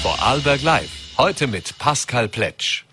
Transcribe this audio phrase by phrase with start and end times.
[0.00, 0.90] Vorarlberg Live.
[1.18, 2.84] Heute mit Pascal Pletsch.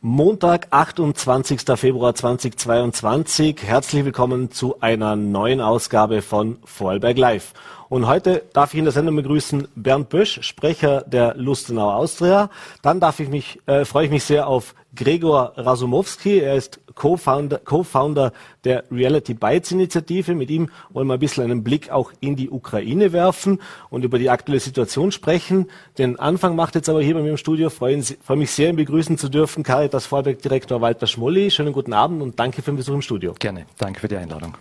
[0.00, 1.60] Montag, 28.
[1.76, 3.62] Februar 2022.
[3.62, 7.52] Herzlich willkommen zu einer neuen Ausgabe von Vorarlberg Live.
[7.88, 12.50] Und heute darf ich in der Sendung begrüßen Bernd Bösch, Sprecher der Lustenau Austria.
[12.82, 16.38] Dann darf ich mich, äh, freue ich mich sehr auf Gregor Rasumowski.
[16.38, 18.32] Er ist Co-Founder, Co-Founder
[18.64, 20.34] der Reality Bytes Initiative.
[20.34, 24.18] Mit ihm wollen wir ein bisschen einen Blick auch in die Ukraine werfen und über
[24.18, 25.70] die aktuelle Situation sprechen.
[25.96, 27.70] Den Anfang macht jetzt aber hier bei mir im Studio.
[27.70, 29.62] Freue, freue mich sehr, ihn begrüßen zu dürfen.
[29.62, 31.50] Caritas Vorwerk-Direktor Walter Schmolli.
[31.50, 33.34] Schönen guten Abend und danke für den Besuch im Studio.
[33.38, 33.66] Gerne.
[33.78, 34.56] Danke für die Einladung.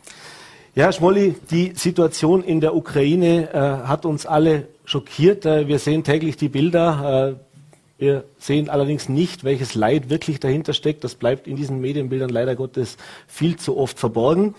[0.77, 5.43] Ja, Herr Schmolli, die Situation in der Ukraine äh, hat uns alle schockiert.
[5.43, 7.35] Äh, wir sehen täglich die Bilder.
[7.35, 11.03] Äh, wir sehen allerdings nicht, welches Leid wirklich dahinter steckt.
[11.03, 14.53] Das bleibt in diesen Medienbildern leider Gottes viel zu oft verborgen.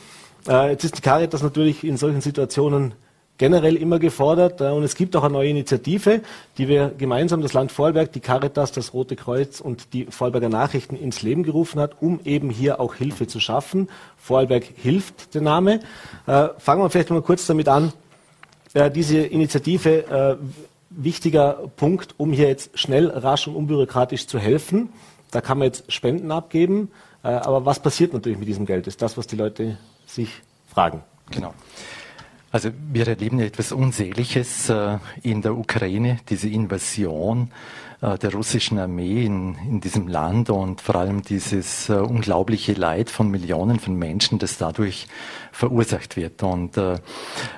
[0.48, 2.94] Äh, jetzt ist die Caritas natürlich in solchen Situationen
[3.38, 4.60] generell immer gefordert.
[4.60, 6.20] Äh, und es gibt auch eine neue Initiative,
[6.58, 10.96] die wir gemeinsam, das Land Vorarlberg, die Caritas, das Rote Kreuz und die Vorarlberger Nachrichten
[10.96, 13.88] ins Leben gerufen hat, um eben hier auch Hilfe zu schaffen.
[14.18, 15.80] Vorarlberg hilft, der Name.
[16.26, 17.92] Äh, fangen wir vielleicht mal kurz damit an.
[18.74, 20.38] Äh, diese Initiative
[20.90, 24.88] wichtiger Punkt, um hier jetzt schnell, rasch und unbürokratisch zu helfen.
[25.30, 26.90] Da kann man jetzt Spenden abgeben.
[27.22, 28.86] Aber was passiert natürlich mit diesem Geld?
[28.86, 30.30] ist das, was die Leute sich
[30.66, 31.02] fragen.
[31.30, 31.52] Genau.
[32.58, 37.52] Also wir erleben etwas Unsägliches äh, in der Ukraine, diese Invasion
[38.00, 43.28] der russischen Armee in, in diesem Land und vor allem dieses äh, unglaubliche Leid von
[43.28, 45.08] Millionen von Menschen, das dadurch
[45.50, 46.44] verursacht wird.
[46.44, 46.94] Und äh,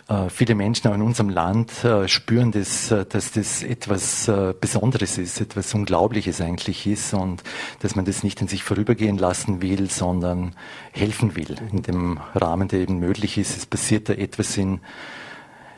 [0.09, 5.19] äh viele Menschen auch in unserem Land äh, spüren, das, dass das etwas äh, Besonderes
[5.19, 7.43] ist, etwas Unglaubliches eigentlich ist und
[7.81, 10.55] dass man das nicht an sich vorübergehen lassen will, sondern
[10.93, 13.59] helfen will in dem Rahmen, der eben möglich ist.
[13.59, 14.81] Es passiert da etwas in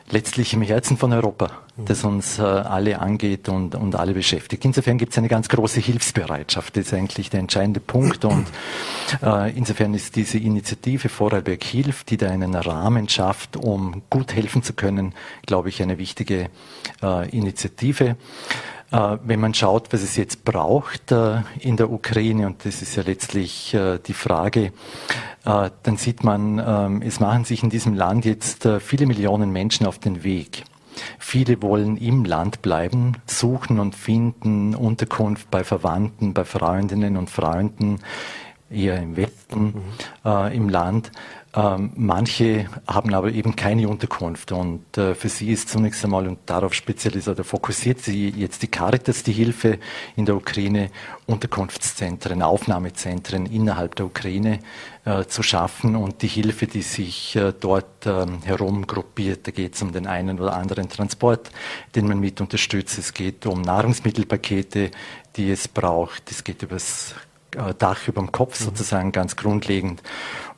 [0.09, 4.63] letztlich im Herzen von Europa, das uns äh, alle angeht und, und alle beschäftigt.
[4.65, 6.77] Insofern gibt es eine ganz große Hilfsbereitschaft.
[6.77, 8.25] Das ist eigentlich der entscheidende Punkt.
[8.25, 8.45] Und
[9.23, 14.63] äh, insofern ist diese Initiative Vorarlberg hilft, die da einen Rahmen schafft, um gut helfen
[14.63, 15.13] zu können,
[15.45, 16.49] glaube ich, eine wichtige
[17.01, 18.15] äh, Initiative.
[18.91, 22.95] Äh, wenn man schaut, was es jetzt braucht äh, in der Ukraine, und das ist
[22.95, 24.71] ja letztlich äh, die Frage,
[25.45, 29.99] dann sieht man, ähm, es machen sich in diesem Land jetzt viele Millionen Menschen auf
[29.99, 30.63] den Weg.
[31.19, 37.99] Viele wollen im Land bleiben, suchen und finden Unterkunft bei Verwandten, bei Freundinnen und Freunden,
[38.69, 39.81] eher im Westen, mhm.
[40.25, 41.11] äh, im Land.
[41.55, 46.39] Ähm, manche haben aber eben keine Unterkunft und äh, für sie ist zunächst einmal und
[46.47, 49.77] darauf spezialisiert oder fokussiert sie jetzt die Caritas die Hilfe
[50.15, 50.89] in der Ukraine,
[51.27, 54.61] Unterkunftszentren, Aufnahmezentren innerhalb der Ukraine
[55.05, 59.81] äh, zu schaffen und die Hilfe, die sich äh, dort ähm, herumgruppiert, da geht es
[59.83, 61.51] um den einen oder anderen Transport,
[61.93, 62.97] den man mit unterstützt.
[62.97, 64.89] Es geht um Nahrungsmittelpakete,
[65.35, 66.31] die es braucht.
[66.31, 67.13] Es geht über das
[67.55, 68.65] äh, Dach über dem Kopf mhm.
[68.65, 70.01] sozusagen ganz grundlegend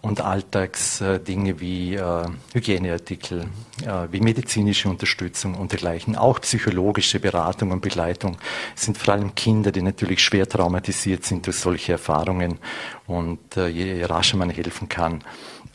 [0.05, 3.47] und Alltagsdinge wie äh, Hygieneartikel,
[3.83, 6.16] äh, wie medizinische Unterstützung und dergleichen.
[6.16, 8.38] Auch psychologische Beratung und Begleitung
[8.75, 12.59] sind vor allem Kinder, die natürlich schwer traumatisiert sind durch solche Erfahrungen.
[13.07, 15.23] Und äh, je rascher man helfen kann,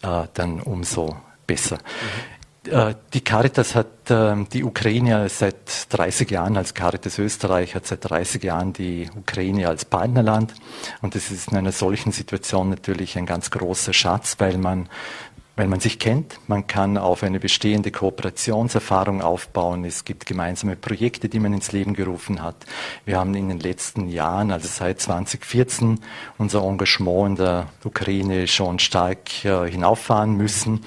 [0.01, 1.15] dann umso
[1.47, 1.77] besser.
[1.77, 2.40] Mhm.
[2.67, 5.55] Äh, die Caritas hat ähm, die Ukraine seit
[5.91, 10.55] 30 Jahren als Caritas Österreich hat seit 30 Jahren die Ukraine als Partnerland.
[11.01, 14.89] Und das ist in einer solchen Situation natürlich ein ganz großer Schatz, weil man
[15.61, 16.41] weil man sich kennt.
[16.49, 19.85] Man kann auf eine bestehende Kooperationserfahrung aufbauen.
[19.85, 22.57] Es gibt gemeinsame Projekte, die man ins Leben gerufen hat.
[23.05, 26.01] Wir haben in den letzten Jahren, also seit 2014,
[26.39, 30.83] unser Engagement in der Ukraine schon stark äh, hinauffahren müssen.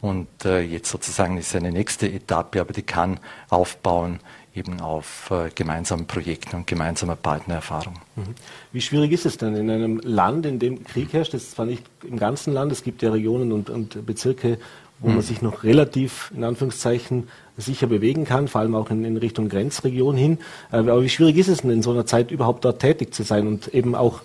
[0.00, 4.18] Und äh, jetzt sozusagen ist eine nächste Etappe, aber die kann aufbauen
[4.56, 7.94] eben auf äh, gemeinsamen Projekten und gemeinsamer Partnererfahrung.
[8.16, 8.34] Mhm.
[8.72, 11.34] Wie schwierig ist es denn in einem Land, in dem Krieg herrscht?
[11.34, 14.58] Das ist zwar nicht im ganzen Land, es gibt ja Regionen und, und Bezirke,
[14.98, 15.14] wo mhm.
[15.16, 19.48] man sich noch relativ, in Anführungszeichen, sicher bewegen kann, vor allem auch in, in Richtung
[19.48, 20.38] Grenzregion hin.
[20.72, 23.22] Äh, aber wie schwierig ist es denn in so einer Zeit überhaupt dort tätig zu
[23.22, 24.22] sein und eben auch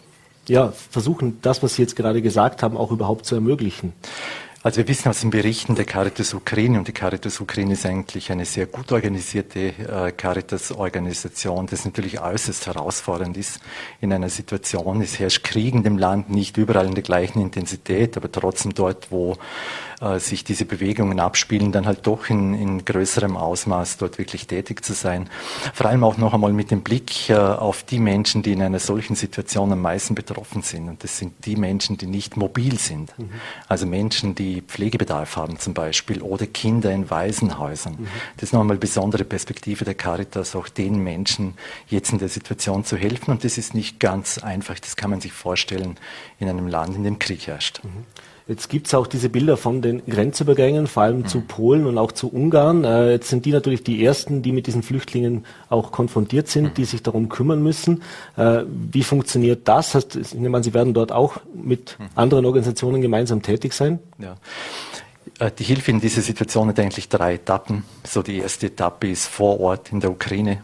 [0.48, 3.94] ja, versuchen, das, was Sie jetzt gerade gesagt haben, auch überhaupt zu ermöglichen?
[4.64, 8.32] Also wir wissen aus den Berichten der Caritas Ukraine und die Caritas Ukraine ist eigentlich
[8.32, 13.60] eine sehr gut organisierte äh, Caritas-Organisation, das natürlich äußerst herausfordernd ist
[14.02, 15.02] in einer Situation.
[15.02, 19.12] Es herrscht Krieg in dem Land, nicht überall in der gleichen Intensität, aber trotzdem dort,
[19.12, 19.36] wo
[20.02, 24.84] äh, sich diese Bewegungen abspielen, dann halt doch in, in größerem Ausmaß dort wirklich tätig
[24.84, 25.30] zu sein.
[25.74, 28.80] Vor allem auch noch einmal mit dem Blick äh, auf die Menschen, die in einer
[28.80, 30.90] solchen Situation am meisten betroffen sind.
[30.90, 33.18] Und das sind die Menschen, die nicht mobil sind.
[33.20, 33.30] Mhm.
[33.68, 37.98] Also Menschen, die Pflegebedarf haben zum Beispiel oder Kinder in Waisenhäusern.
[38.00, 38.08] Mhm.
[38.38, 41.54] Das ist noch einmal besondere Perspektive der Caritas, auch den Menschen
[41.88, 43.32] jetzt in der Situation zu helfen.
[43.32, 44.80] Und das ist nicht ganz einfach.
[44.80, 45.98] Das kann man sich vorstellen
[46.40, 47.82] in einem Land, in dem Krieg herrscht.
[47.84, 48.06] Mhm.
[48.48, 51.28] Jetzt gibt es auch diese Bilder von den Grenzübergängen, vor allem mhm.
[51.28, 52.84] zu Polen und auch zu Ungarn.
[52.84, 56.74] Äh, jetzt sind die natürlich die Ersten, die mit diesen Flüchtlingen auch konfrontiert sind, mhm.
[56.74, 58.02] die sich darum kümmern müssen.
[58.38, 59.96] Äh, wie funktioniert das?
[59.96, 62.06] Heißt, ich nehme an, Sie werden dort auch mit mhm.
[62.16, 64.00] anderen Organisationen gemeinsam tätig sein?
[64.18, 64.36] Ja.
[65.40, 67.84] Äh, die Hilfe in dieser Situation hat eigentlich drei Etappen.
[68.04, 70.64] So die erste Etappe ist vor Ort in der Ukraine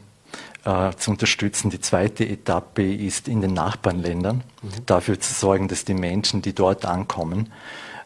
[0.67, 1.69] äh, zu unterstützen.
[1.69, 4.85] Die zweite Etappe ist in den Nachbarländern, mhm.
[4.85, 7.53] dafür zu sorgen, dass die Menschen, die dort ankommen,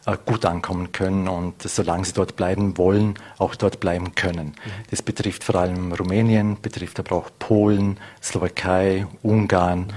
[0.06, 4.48] äh, gut ankommen können und solange sie dort bleiben wollen, auch dort bleiben können.
[4.48, 4.70] Mhm.
[4.90, 9.80] Das betrifft vor allem Rumänien, betrifft aber auch Polen, Slowakei, Ungarn.
[9.80, 9.92] Mhm.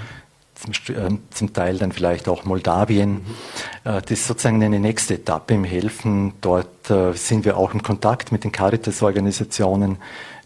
[0.56, 3.12] Zum, äh, zum, Teil dann vielleicht auch Moldawien.
[3.12, 3.22] Mhm.
[3.84, 6.34] Äh, das ist sozusagen eine nächste Etappe im Helfen.
[6.40, 9.98] Dort äh, sind wir auch in Kontakt mit den Caritas-Organisationen,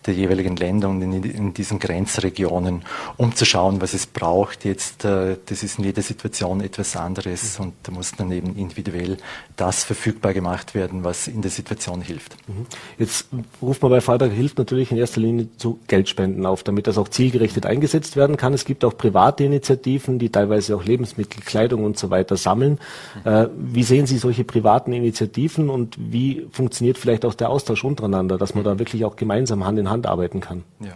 [0.10, 2.82] der jeweiligen Länder und in, in, diesen Grenzregionen,
[3.16, 4.66] um zu schauen, was es braucht.
[4.66, 9.18] Jetzt, äh, das ist in jeder Situation etwas anderes und da muss dann eben individuell
[9.56, 12.36] das verfügbar gemacht werden, was in der Situation hilft.
[12.48, 12.66] Mhm.
[12.98, 13.28] Jetzt
[13.62, 17.08] ruft man bei Vorarlberg Hilft natürlich in erster Linie zu Geldspenden auf, damit das auch
[17.08, 18.54] zielgerichtet eingesetzt werden kann.
[18.54, 22.80] Es gibt auch private Initiativen, die teilweise auch Lebensmittel, Kleidung und so weiter sammeln.
[23.24, 23.32] Mhm.
[23.32, 28.40] Äh, wie sehen Sie solche privaten Initiativen und wie funktioniert vielleicht auch der Austausch untereinander,
[28.40, 30.63] dass man da wirklich auch gemeinsam Hand in Hand arbeiten kann?
[30.80, 30.94] Ja.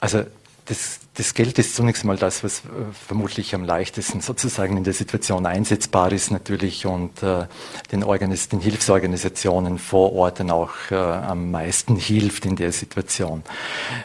[0.00, 0.24] Also
[0.66, 2.68] das, das Geld ist zunächst mal das, was äh,
[3.06, 7.46] vermutlich am leichtesten sozusagen in der Situation einsetzbar ist natürlich und äh,
[7.92, 13.42] den, Organis den Hilfsorganisationen vor Ort dann auch äh, am meisten hilft in der Situation.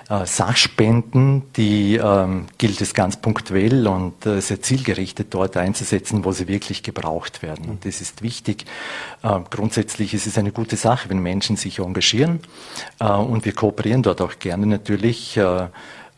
[0.09, 6.33] Äh, Sachspenden, die ähm, gilt es ganz punktuell und äh, sehr zielgerichtet dort einzusetzen, wo
[6.33, 7.69] sie wirklich gebraucht werden.
[7.69, 8.65] Und das ist wichtig.
[9.23, 12.39] Äh, grundsätzlich ist es eine gute Sache, wenn Menschen sich engagieren
[12.99, 15.39] und wir kooperieren dort auch gerne natürlich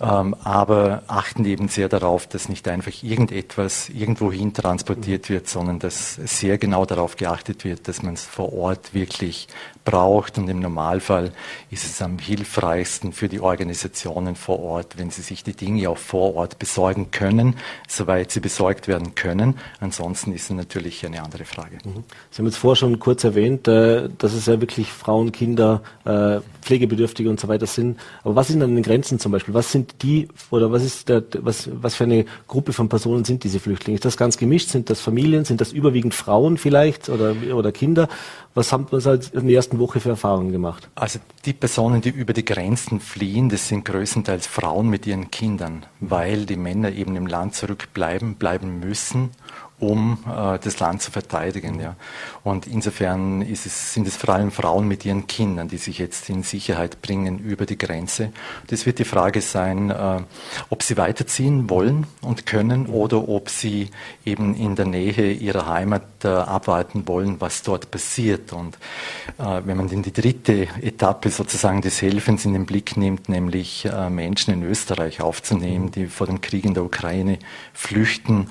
[0.01, 6.15] ähm, aber achten eben sehr darauf, dass nicht einfach irgendetwas irgendwohin transportiert wird, sondern dass
[6.15, 9.47] sehr genau darauf geachtet wird, dass man es vor Ort wirklich
[9.85, 10.37] braucht.
[10.37, 11.31] Und im Normalfall
[11.69, 15.97] ist es am hilfreichsten für die Organisationen vor Ort, wenn sie sich die Dinge auch
[15.97, 17.55] vor Ort besorgen können,
[17.87, 19.57] soweit sie besorgt werden können.
[19.79, 21.77] Ansonsten ist es natürlich eine andere Frage.
[21.83, 22.03] Mhm.
[22.31, 26.39] Sie haben jetzt vorher schon kurz erwähnt, äh, dass es ja wirklich Frauen, Kinder, äh,
[26.61, 27.99] Pflegebedürftige und so weiter sind.
[28.23, 29.53] Aber was sind an den Grenzen zum Beispiel?
[29.53, 33.43] Was sind die oder was ist der, was, was für eine Gruppe von Personen sind
[33.43, 33.95] diese Flüchtlinge?
[33.95, 34.69] Ist das ganz gemischt?
[34.69, 35.45] Sind das Familien?
[35.45, 38.07] Sind das überwiegend Frauen vielleicht oder, oder Kinder?
[38.53, 40.89] Was haben wir seit der ersten Woche für Erfahrungen gemacht?
[40.95, 45.85] Also die Personen, die über die Grenzen fliehen, das sind größtenteils Frauen mit ihren Kindern,
[45.99, 49.29] weil die Männer eben im Land zurückbleiben, bleiben müssen
[49.81, 51.79] um äh, das Land zu verteidigen.
[51.79, 51.95] Ja.
[52.43, 56.29] Und insofern ist es, sind es vor allem Frauen mit ihren Kindern, die sich jetzt
[56.29, 58.31] in Sicherheit bringen über die Grenze.
[58.67, 60.19] Das wird die Frage sein, äh,
[60.69, 63.89] ob sie weiterziehen wollen und können oder ob sie
[64.23, 68.53] eben in der Nähe ihrer Heimat äh, abwarten wollen, was dort passiert.
[68.53, 68.75] Und
[69.39, 73.85] äh, wenn man denn die dritte Etappe sozusagen des Helfens in den Blick nimmt, nämlich
[73.85, 77.39] äh, Menschen in Österreich aufzunehmen, die vor dem Krieg in der Ukraine
[77.73, 78.47] flüchten,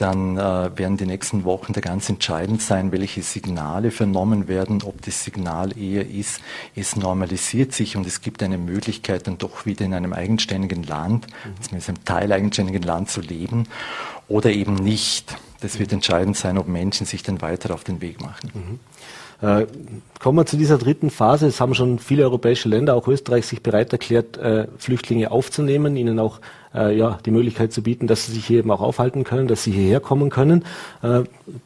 [0.00, 5.02] dann äh, werden die nächsten Wochen da ganz entscheidend sein, welche Signale vernommen werden, ob
[5.02, 6.40] das Signal eher ist,
[6.74, 11.26] es normalisiert sich und es gibt eine Möglichkeit, dann doch wieder in einem eigenständigen Land,
[11.26, 11.62] mhm.
[11.62, 13.66] zumindest einem teileigenständigen Land zu leben
[14.26, 15.36] oder eben nicht.
[15.60, 18.50] Das wird entscheidend sein, ob Menschen sich dann weiter auf den Weg machen.
[18.54, 18.80] Mhm.
[19.42, 19.66] Äh,
[20.18, 21.46] kommen wir zu dieser dritten Phase.
[21.46, 26.18] Es haben schon viele europäische Länder, auch Österreich, sich bereit erklärt, äh, Flüchtlinge aufzunehmen, ihnen
[26.18, 26.40] auch
[26.74, 29.64] äh, ja, die Möglichkeit zu bieten, dass sie sich hier eben auch aufhalten können, dass
[29.64, 30.64] sie hierher kommen können.
[31.02, 31.22] Äh,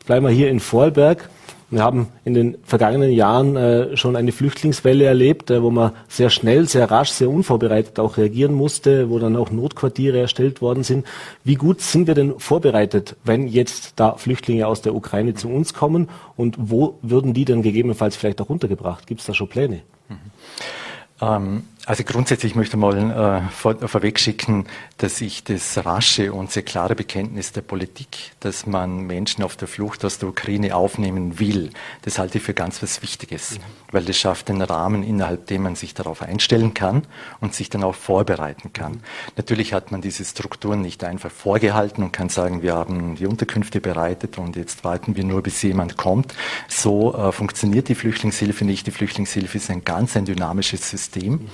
[0.07, 1.29] bleiben wir hier in Vorarlberg.
[1.71, 6.31] Wir haben in den vergangenen Jahren äh, schon eine Flüchtlingswelle erlebt, äh, wo man sehr
[6.31, 11.07] schnell, sehr rasch, sehr unvorbereitet auch reagieren musste, wo dann auch Notquartiere erstellt worden sind.
[11.43, 15.75] Wie gut sind wir denn vorbereitet, wenn jetzt da Flüchtlinge aus der Ukraine zu uns
[15.75, 19.07] kommen und wo würden die dann gegebenenfalls vielleicht auch untergebracht?
[19.07, 19.81] Gibt es da schon Pläne?
[20.09, 21.63] Mhm.
[21.87, 24.67] Also grundsätzlich möchte ich mal äh, vor, vorweg schicken,
[24.99, 29.67] dass ich das rasche und sehr klare Bekenntnis der Politik, dass man Menschen auf der
[29.67, 31.71] Flucht aus der Ukraine aufnehmen will,
[32.03, 33.63] das halte ich für ganz was Wichtiges, mhm.
[33.91, 37.03] weil das schafft einen Rahmen, innerhalb dem man sich darauf einstellen kann
[37.41, 38.93] und sich dann auch vorbereiten kann.
[38.93, 39.01] Mhm.
[39.37, 43.81] Natürlich hat man diese Strukturen nicht einfach vorgehalten und kann sagen, wir haben die Unterkünfte
[43.81, 46.35] bereitet und jetzt warten wir nur, bis jemand kommt.
[46.69, 48.87] So äh, funktioniert die Flüchtlingshilfe nicht.
[48.87, 51.33] Die Flüchtlingshilfe ist ein ganz ein dynamisches System.
[51.33, 51.49] Mhm.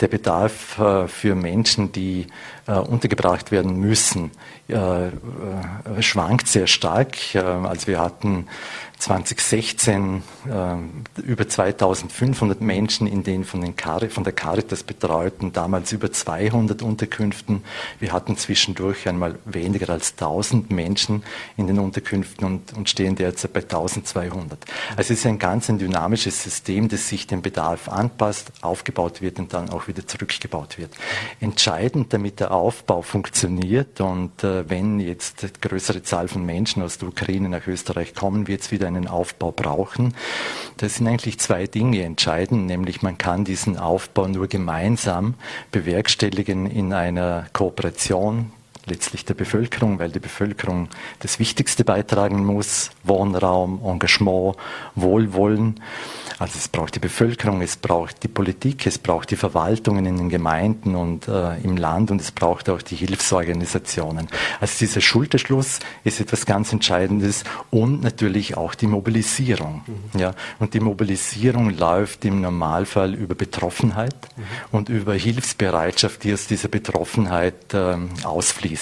[0.00, 2.26] Der Bedarf äh, für Menschen, die
[2.76, 4.30] untergebracht werden müssen,
[4.68, 5.08] äh,
[6.00, 7.16] schwankt sehr stark.
[7.34, 8.46] Also wir hatten
[8.98, 15.92] 2016 äh, über 2500 Menschen in den von, den Car von der Caritas betreuten, damals
[15.92, 17.64] über 200 Unterkünften.
[18.00, 21.22] Wir hatten zwischendurch einmal weniger als 1000 Menschen
[21.56, 24.64] in den Unterkünften und, und stehen derzeit bei 1200.
[24.96, 29.38] Also es ist ein ganz ein dynamisches System, das sich dem Bedarf anpasst, aufgebaut wird
[29.38, 30.90] und dann auch wieder zurückgebaut wird.
[31.40, 37.08] Entscheidend, damit der Aufbau funktioniert und äh, wenn jetzt größere Zahl von Menschen aus der
[37.08, 40.14] Ukraine nach Österreich kommen, wird es wieder einen Aufbau brauchen.
[40.78, 45.34] Das sind eigentlich zwei Dinge entscheidend, nämlich man kann diesen Aufbau nur gemeinsam
[45.70, 48.52] bewerkstelligen in einer Kooperation
[48.88, 50.88] letztlich der Bevölkerung, weil die Bevölkerung
[51.20, 54.56] das Wichtigste beitragen muss, Wohnraum, Engagement,
[54.94, 55.80] Wohlwollen.
[56.38, 60.28] Also es braucht die Bevölkerung, es braucht die Politik, es braucht die Verwaltungen in den
[60.28, 64.28] Gemeinden und äh, im Land und es braucht auch die Hilfsorganisationen.
[64.60, 69.82] Also dieser Schulterschluss ist etwas ganz Entscheidendes und natürlich auch die Mobilisierung.
[69.86, 70.20] Mhm.
[70.20, 74.42] Ja, und die Mobilisierung läuft im Normalfall über Betroffenheit mhm.
[74.70, 78.77] und über Hilfsbereitschaft, die aus dieser Betroffenheit äh, ausfließt.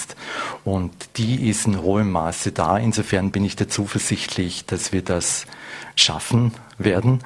[0.63, 2.77] Und die ist in hohem Maße da.
[2.77, 5.45] Insofern bin ich der zuversichtlich, dass wir das
[5.95, 7.23] schaffen werden.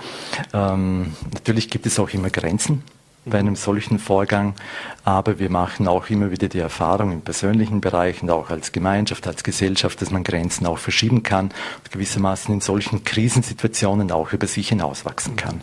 [0.53, 2.83] Ähm, natürlich gibt es auch immer Grenzen
[3.25, 4.55] bei einem solchen Vorgang,
[5.03, 9.27] aber wir machen auch immer wieder die Erfahrung im persönlichen Bereich und auch als Gemeinschaft,
[9.27, 11.45] als Gesellschaft, dass man Grenzen auch verschieben kann
[11.83, 15.61] und gewissermaßen in solchen Krisensituationen auch über sich hinauswachsen kann.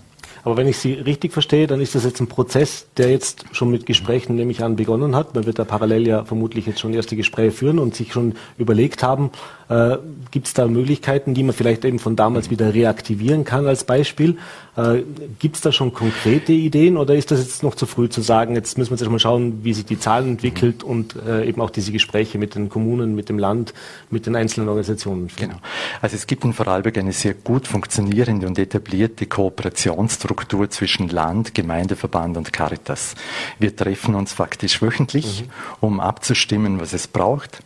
[0.48, 3.70] Aber wenn ich Sie richtig verstehe, dann ist das jetzt ein Prozess, der jetzt schon
[3.70, 5.34] mit Gesprächen nämlich an begonnen hat.
[5.34, 9.02] Man wird da parallel ja vermutlich jetzt schon erste Gespräche führen und sich schon überlegt
[9.02, 9.30] haben,
[9.68, 9.98] äh,
[10.30, 14.38] gibt es da Möglichkeiten, die man vielleicht eben von damals wieder reaktivieren kann als Beispiel?
[14.76, 15.02] Äh,
[15.38, 18.54] gibt es da schon konkrete Ideen oder ist das jetzt noch zu früh zu sagen,
[18.54, 21.70] jetzt müssen wir jetzt mal schauen, wie sich die Zahlen entwickelt und äh, eben auch
[21.70, 23.74] diese Gespräche mit den Kommunen, mit dem Land,
[24.10, 25.50] mit den einzelnen Organisationen führen?
[25.50, 25.60] Genau.
[26.00, 32.36] Also es gibt in Vorarlberg eine sehr gut funktionierende und etablierte Kooperationsstruktur zwischen Land, Gemeindeverband
[32.36, 33.16] und Caritas.
[33.58, 35.50] Wir treffen uns faktisch wöchentlich, mhm.
[35.80, 37.62] um abzustimmen, was es braucht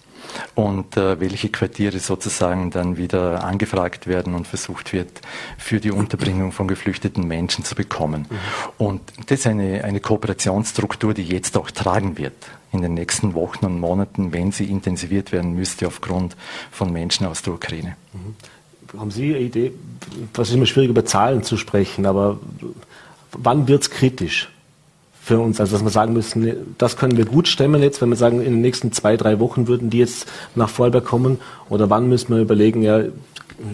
[0.54, 5.20] und äh, welche Quartiere sozusagen dann wieder angefragt werden und versucht wird,
[5.58, 8.26] für die Unterbringung von geflüchteten Menschen zu bekommen.
[8.28, 8.36] Mhm.
[8.78, 12.34] Und das ist eine, eine Kooperationsstruktur, die jetzt auch tragen wird
[12.72, 16.36] in den nächsten Wochen und Monaten, wenn sie intensiviert werden müsste aufgrund
[16.70, 17.96] von Menschen aus der Ukraine.
[18.12, 18.98] Mhm.
[18.98, 19.72] Haben Sie eine Idee,
[20.34, 22.38] was ist immer schwierig über Zahlen zu sprechen, aber
[23.32, 24.50] wann wird es kritisch?
[25.22, 25.60] Für uns.
[25.60, 28.54] Also dass wir sagen müssen, das können wir gut stemmen jetzt, wenn wir sagen, in
[28.54, 30.26] den nächsten zwei, drei Wochen würden die jetzt
[30.56, 31.38] nach Vorarlberg kommen.
[31.68, 33.02] Oder wann müssen wir überlegen, ja,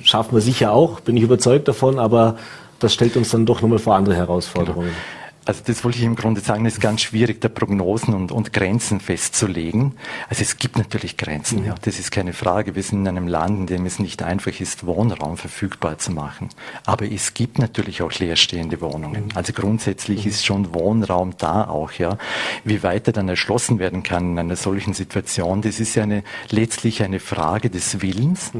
[0.02, 2.36] schaffen wir sicher auch, bin ich überzeugt davon, aber
[2.80, 4.88] das stellt uns dann doch nochmal vor andere Herausforderungen.
[4.88, 5.27] Genau.
[5.48, 8.52] Also das wollte ich im Grunde sagen, es ist ganz schwierig, da Prognosen und, und
[8.52, 9.94] Grenzen festzulegen.
[10.28, 11.68] Also es gibt natürlich Grenzen, mhm.
[11.68, 12.74] ja, das ist keine Frage.
[12.74, 16.50] Wir sind in einem Land, in dem es nicht einfach ist, Wohnraum verfügbar zu machen.
[16.84, 19.24] Aber es gibt natürlich auch leerstehende Wohnungen.
[19.24, 19.30] Mhm.
[19.36, 20.30] Also grundsätzlich mhm.
[20.30, 22.18] ist schon Wohnraum da auch, ja.
[22.64, 27.02] Wie weiter dann erschlossen werden kann in einer solchen Situation, das ist ja eine, letztlich
[27.02, 28.52] eine Frage des Willens,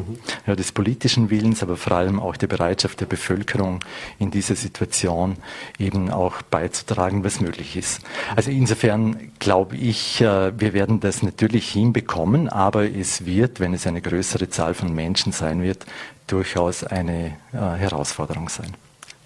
[0.47, 3.81] ja, des politischen Willens, aber vor allem auch der Bereitschaft der Bevölkerung
[4.19, 5.37] in dieser Situation
[5.79, 8.01] eben auch beizutragen beizutragen, was möglich ist.
[8.37, 13.87] Also insofern glaube ich, äh, wir werden das natürlich hinbekommen, aber es wird, wenn es
[13.87, 15.87] eine größere Zahl von Menschen sein wird,
[16.27, 18.73] durchaus eine äh, Herausforderung sein.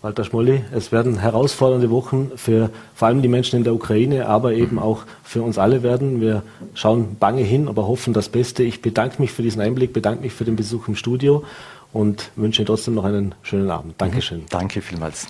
[0.03, 4.53] Walter Schmolli, es werden herausfordernde Wochen für vor allem die Menschen in der Ukraine, aber
[4.53, 6.21] eben auch für uns alle werden.
[6.21, 6.43] Wir
[6.75, 8.65] schauen bange hin, aber hoffen das Beste.
[8.65, 11.45] Ich bedanke mich für diesen Einblick, bedanke mich für den Besuch im Studio
[11.93, 13.95] und wünsche Ihnen trotzdem noch einen schönen Abend.
[13.99, 14.43] Dankeschön.
[14.51, 15.29] Danke vielmals.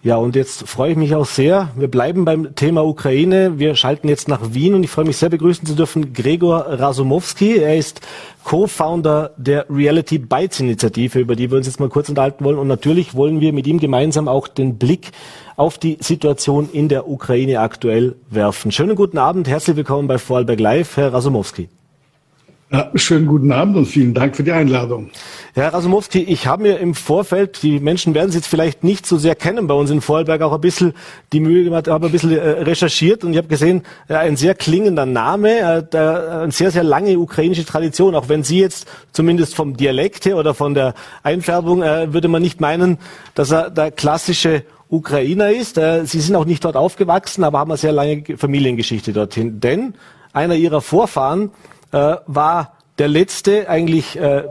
[0.00, 1.70] Ja, und jetzt freue ich mich auch sehr.
[1.76, 3.58] Wir bleiben beim Thema Ukraine.
[3.58, 7.56] Wir schalten jetzt nach Wien und ich freue mich sehr begrüßen zu dürfen Gregor Rasumowski.
[7.58, 8.00] Er ist
[8.44, 12.58] Co-Founder der Reality Bytes Initiative, über die wir uns jetzt mal kurz unterhalten wollen.
[12.58, 15.10] Und natürlich wollen wir mit ihm gemeinsam auch den Blick
[15.56, 18.70] auf die Situation in der Ukraine aktuell werfen.
[18.70, 21.68] Schönen guten Abend, herzlich willkommen bei Vorarlberg Live, Herr Rasumowski.
[22.70, 25.08] Ja, schönen guten Abend und vielen Dank für die Einladung.
[25.54, 29.16] Herr Rasumowski, ich habe mir im Vorfeld, die Menschen werden Sie jetzt vielleicht nicht so
[29.16, 30.92] sehr kennen bei uns in Vorarlberg, auch ein bisschen
[31.32, 34.54] die Mühe gemacht, habe ein bisschen äh, recherchiert und ich habe gesehen, äh, ein sehr
[34.54, 35.48] klingender Name,
[35.90, 40.36] äh, eine sehr, sehr lange ukrainische Tradition, auch wenn Sie jetzt zumindest vom Dialekt her
[40.36, 42.98] oder von der Einfärbung, würde man nicht meinen,
[43.34, 45.80] dass er der klassische Ukrainer ist.
[46.04, 49.58] Sie sind auch nicht dort aufgewachsen, aber haben eine sehr lange Familiengeschichte dorthin.
[49.60, 49.94] Denn
[50.32, 51.50] einer Ihrer Vorfahren
[51.92, 54.44] äh, war der letzte eigentlich äh,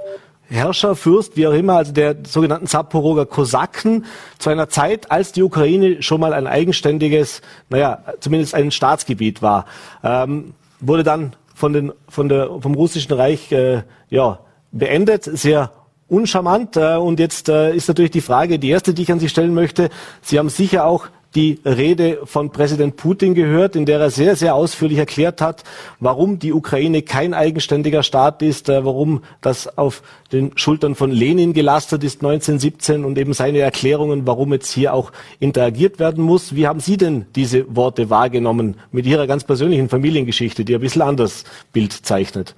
[0.49, 4.05] Herrscher, Fürst, wie auch immer, also der sogenannten Zaporoger Kosaken,
[4.39, 9.65] zu einer Zeit, als die Ukraine schon mal ein eigenständiges, naja, zumindest ein Staatsgebiet war,
[10.03, 14.39] ähm, wurde dann von den, von der, vom russischen Reich äh, ja,
[14.71, 15.71] beendet, sehr
[16.07, 16.77] uncharmant.
[16.77, 19.53] Äh, und jetzt äh, ist natürlich die Frage, die erste, die ich an Sie stellen
[19.53, 19.89] möchte.
[20.21, 24.55] Sie haben sicher auch die Rede von Präsident Putin gehört, in der er sehr, sehr
[24.55, 25.63] ausführlich erklärt hat,
[25.99, 30.01] warum die Ukraine kein eigenständiger Staat ist, äh, warum das auf
[30.31, 35.11] den Schultern von Lenin gelastet ist 1917 und eben seine Erklärungen, warum jetzt hier auch
[35.39, 36.55] interagiert werden muss.
[36.55, 41.03] Wie haben Sie denn diese Worte wahrgenommen mit Ihrer ganz persönlichen Familiengeschichte, die ein bisschen
[41.03, 42.55] anders Bild zeichnet?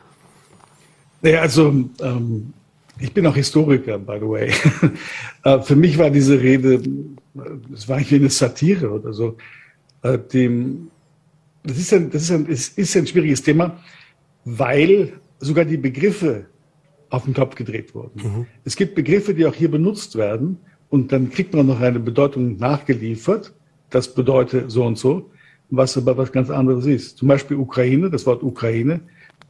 [1.22, 1.68] Naja, also
[2.02, 2.54] ähm,
[3.00, 4.52] ich bin auch Historiker, by the way.
[5.46, 6.82] Äh, für mich war diese Rede,
[7.74, 9.38] es war eigentlich eine Satire oder so.
[10.02, 10.92] Äh, dem,
[11.64, 13.80] das, ist ein, das ist, ein, es ist ein schwieriges Thema,
[14.44, 16.48] weil sogar die Begriffe
[17.10, 18.22] auf den Kopf gedreht wurden.
[18.22, 18.46] Mhm.
[18.66, 20.58] Es gibt Begriffe, die auch hier benutzt werden
[20.90, 23.54] und dann kriegt man noch eine Bedeutung nachgeliefert.
[23.90, 25.32] Das bedeutet so und so,
[25.70, 27.18] was aber was ganz anderes ist.
[27.18, 29.00] Zum Beispiel Ukraine, das Wort Ukraine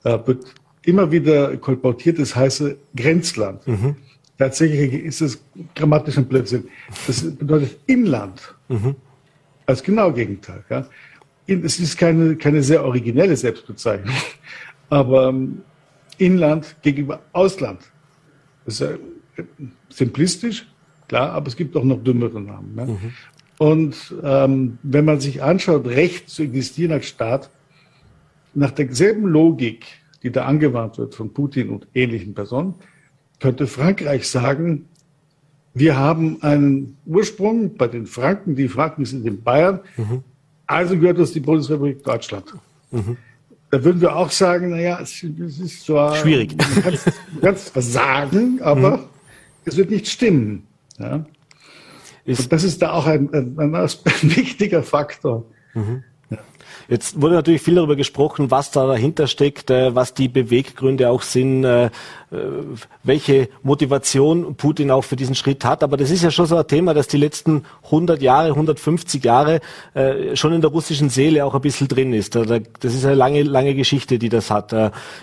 [0.03, 0.53] äh, wird
[0.83, 3.67] immer wieder kolportiert, das heiße Grenzland.
[3.67, 3.95] Mhm.
[4.37, 5.43] Tatsächlich ist es
[5.75, 6.69] grammatisch ein Blödsinn.
[7.07, 8.55] Das bedeutet Inland.
[8.69, 8.95] Mhm.
[9.65, 10.63] Als genau Gegenteil.
[10.69, 10.87] Ja.
[11.45, 14.15] Es ist keine, keine sehr originelle Selbstbezeichnung,
[14.89, 15.61] aber ähm,
[16.17, 17.81] Inland gegenüber Ausland.
[18.65, 19.43] Das ist ja
[19.89, 20.67] simplistisch,
[21.07, 22.73] klar, aber es gibt auch noch dümmere Namen.
[22.77, 22.85] Ja.
[22.85, 23.13] Mhm.
[23.57, 27.49] Und ähm, wenn man sich anschaut, Recht zu existieren als Staat,
[28.53, 29.85] nach derselben Logik
[30.23, 32.75] die da angewandt wird von Putin und ähnlichen Personen,
[33.39, 34.85] könnte Frankreich sagen,
[35.73, 40.23] wir haben einen Ursprung bei den Franken, die Franken sind in Bayern, mhm.
[40.65, 42.53] also gehört uns die Bundesrepublik Deutschland.
[42.91, 43.17] Mhm.
[43.71, 46.57] Da würden wir auch sagen, naja, es, es ist zwar schwierig.
[46.57, 49.03] Du kannst, du kannst was sagen, aber mhm.
[49.65, 50.63] es wird nicht stimmen.
[50.97, 51.25] Ja?
[52.25, 53.89] und das ist da auch ein, ein, ein, ein
[54.35, 55.45] wichtiger Faktor.
[55.73, 56.03] Mhm.
[56.89, 61.21] Jetzt wurde natürlich viel darüber gesprochen, was da dahinter steckt, äh, was die Beweggründe auch
[61.21, 61.89] sind, äh, äh,
[63.03, 65.83] welche Motivation Putin auch für diesen Schritt hat.
[65.83, 69.61] Aber das ist ja schon so ein Thema, das die letzten 100 Jahre, 150 Jahre
[70.33, 72.35] schon in der russischen Seele auch ein bisschen drin ist.
[72.35, 74.73] Das ist eine lange, lange Geschichte, die das hat.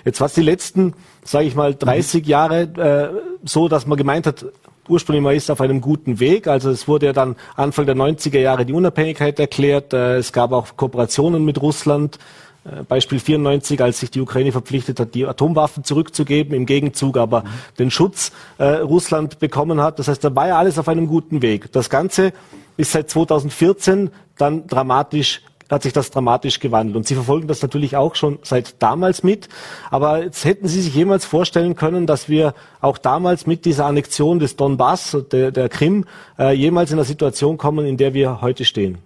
[0.04, 0.94] Jetzt war es die letzten,
[1.24, 4.44] sage ich mal, 30 Jahre so, dass man gemeint hat,
[4.88, 6.46] ursprünglich mal ist auf einem guten Weg.
[6.46, 9.92] Also es wurde ja dann Anfang der 90er Jahre die Unabhängigkeit erklärt.
[9.92, 12.18] Äh, es gab auch Kooperationen mit Russland.
[12.64, 17.44] Äh, Beispiel 94, als sich die Ukraine verpflichtet hat, die Atomwaffen zurückzugeben, im Gegenzug aber
[17.78, 19.98] den Schutz äh, Russland bekommen hat.
[19.98, 21.70] Das heißt, da war ja alles auf einem guten Weg.
[21.72, 22.32] Das Ganze
[22.76, 26.96] ist seit 2014 dann dramatisch hat sich das dramatisch gewandelt.
[26.96, 29.48] Und Sie verfolgen das natürlich auch schon seit damals mit.
[29.90, 34.38] Aber jetzt hätten Sie sich jemals vorstellen können, dass wir auch damals mit dieser Annexion
[34.38, 36.04] des Donbass, der, der Krim,
[36.38, 38.98] äh, jemals in eine Situation kommen, in der wir heute stehen?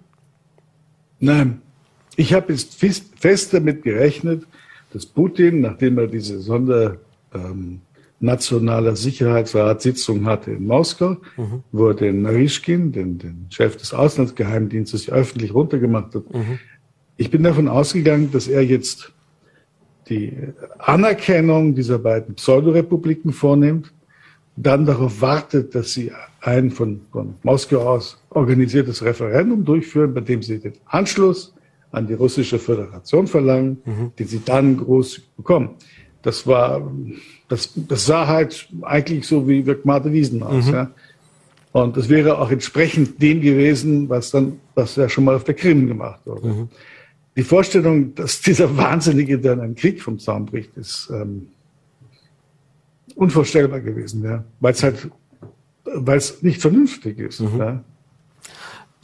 [1.19, 1.61] Nein.
[2.15, 4.43] Ich habe jetzt fest damit gerechnet,
[4.93, 6.97] dass Putin, nachdem er diese Sonder...
[7.33, 7.81] Ähm,
[8.21, 11.63] nationaler Sicherheitsratssitzung hatte in Moskau, mhm.
[11.71, 16.33] wo den Narishkin, den, den Chef des Auslandsgeheimdienstes, öffentlich runtergemacht hat.
[16.33, 16.59] Mhm.
[17.17, 19.11] Ich bin davon ausgegangen, dass er jetzt
[20.09, 20.33] die
[20.79, 23.93] Anerkennung dieser beiden Pseudorepubliken vornimmt,
[24.55, 30.41] dann darauf wartet, dass sie ein von, von Moskau aus organisiertes Referendum durchführen, bei dem
[30.43, 31.53] sie den Anschluss
[31.91, 34.11] an die russische Föderation verlangen, mhm.
[34.17, 35.71] den sie dann groß bekommen.
[36.21, 36.91] Das war
[37.51, 40.67] das, das sah halt eigentlich so wie wirkt Martha Wiesen aus.
[40.67, 40.73] Mhm.
[40.73, 40.91] Ja.
[41.73, 45.53] Und das wäre auch entsprechend dem gewesen, was dann, was ja schon mal auf der
[45.53, 46.47] Krim gemacht wurde.
[46.47, 46.69] Mhm.
[47.35, 51.47] Die Vorstellung, dass dieser Wahnsinnige dann einen Krieg vom Zaun bricht, ist ähm,
[53.15, 54.43] unvorstellbar gewesen, ja.
[54.59, 55.09] Weil es halt,
[55.83, 57.39] weil es nicht vernünftig ist.
[57.39, 57.57] Mhm.
[57.57, 57.83] Ja.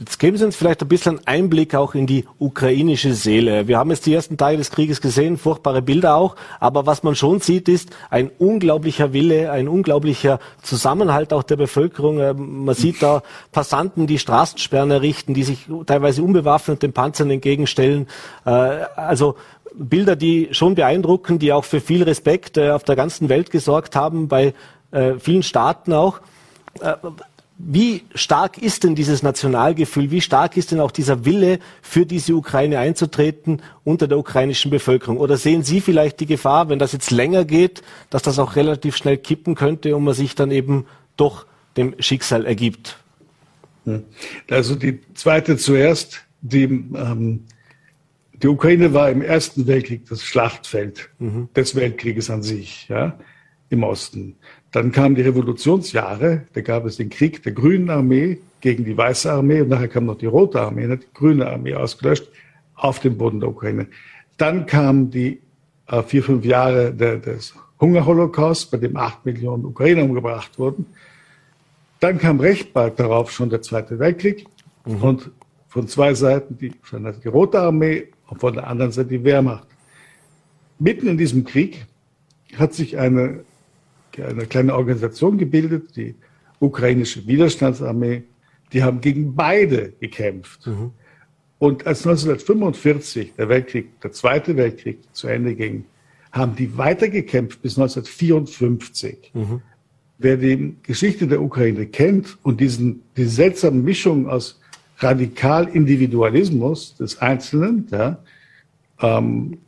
[0.00, 3.66] Jetzt geben Sie uns vielleicht ein bisschen Einblick auch in die ukrainische Seele.
[3.66, 7.16] Wir haben jetzt die ersten Tage des Krieges gesehen, furchtbare Bilder auch, aber was man
[7.16, 12.20] schon sieht, ist ein unglaublicher Wille, ein unglaublicher Zusammenhalt auch der Bevölkerung.
[12.20, 18.06] Äh, man sieht da Passanten, die Straßensperren errichten, die sich teilweise unbewaffnet den Panzern entgegenstellen.
[18.44, 19.34] Äh, also
[19.74, 23.96] Bilder, die schon beeindrucken, die auch für viel Respekt äh, auf der ganzen Welt gesorgt
[23.96, 24.54] haben, bei
[25.18, 26.22] vielen Staaten auch.
[27.60, 30.12] Wie stark ist denn dieses Nationalgefühl?
[30.12, 35.18] Wie stark ist denn auch dieser Wille, für diese Ukraine einzutreten unter der ukrainischen Bevölkerung?
[35.18, 38.96] Oder sehen Sie vielleicht die Gefahr, wenn das jetzt länger geht, dass das auch relativ
[38.96, 42.96] schnell kippen könnte und man sich dann eben doch dem Schicksal ergibt?
[43.84, 44.04] Hm.
[44.48, 46.24] Also die zweite zuerst.
[46.40, 47.44] Die, ähm,
[48.34, 51.48] die Ukraine war im Ersten Weltkrieg das Schlachtfeld mhm.
[51.56, 53.18] des Weltkrieges an sich, ja,
[53.70, 54.36] im Osten.
[54.72, 59.32] Dann kamen die Revolutionsjahre, da gab es den Krieg der Grünen Armee gegen die Weiße
[59.32, 62.28] Armee und nachher kam noch die Rote Armee, hat die Grüne Armee ausgelöscht
[62.74, 63.86] auf dem Boden der Ukraine.
[64.36, 65.40] Dann kamen die
[65.86, 70.86] äh, vier, fünf Jahre der, des Hungerholocaust, bei dem acht Millionen Ukrainer umgebracht wurden.
[72.00, 74.46] Dann kam recht bald darauf schon der Zweite Weltkrieg
[74.84, 75.02] mhm.
[75.02, 75.30] und
[75.68, 76.72] von zwei Seiten die,
[77.24, 79.66] die Rote Armee und von der anderen Seite die Wehrmacht.
[80.78, 81.86] Mitten in diesem Krieg
[82.56, 83.44] hat sich eine
[84.22, 86.14] eine kleine Organisation gebildet, die
[86.60, 88.22] ukrainische Widerstandsarmee.
[88.72, 90.66] Die haben gegen beide gekämpft.
[90.66, 90.92] Mhm.
[91.58, 95.84] Und als 1945 der Weltkrieg, der Zweite Weltkrieg zu Ende ging,
[96.30, 99.32] haben die weitergekämpft bis 1954.
[99.34, 99.62] Mhm.
[100.18, 104.60] Wer die Geschichte der Ukraine kennt und diesen, die seltsame Mischung aus
[104.98, 108.18] Radikal-Individualismus des Einzelnen, ja,
[109.00, 109.58] ähm,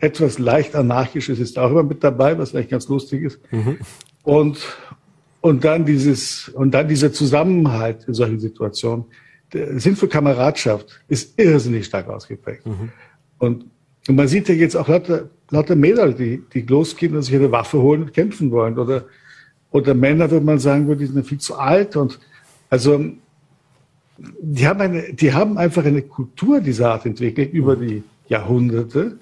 [0.00, 3.40] etwas leicht Anarchisches ist auch immer mit dabei, was eigentlich ganz lustig ist.
[3.52, 3.78] Mhm.
[4.22, 4.58] Und,
[5.40, 9.04] und dann dieses, und dann dieser Zusammenhalt in solchen Situationen.
[9.52, 12.66] Der Sinn für Kameradschaft ist irrsinnig stark ausgeprägt.
[12.66, 12.90] Mhm.
[13.38, 13.64] Und,
[14.08, 17.50] und man sieht ja jetzt auch lauter, lauter Mädel, die, die losgehen und sich eine
[17.50, 18.78] Waffe holen und kämpfen wollen.
[18.78, 19.06] Oder,
[19.70, 21.96] oder Männer, würde man sagen, die sind viel zu alt.
[21.96, 22.18] Und
[22.68, 23.04] also,
[24.18, 27.88] die haben eine, die haben einfach eine Kultur dieser Art entwickelt über mhm.
[27.88, 29.18] die Jahrhunderte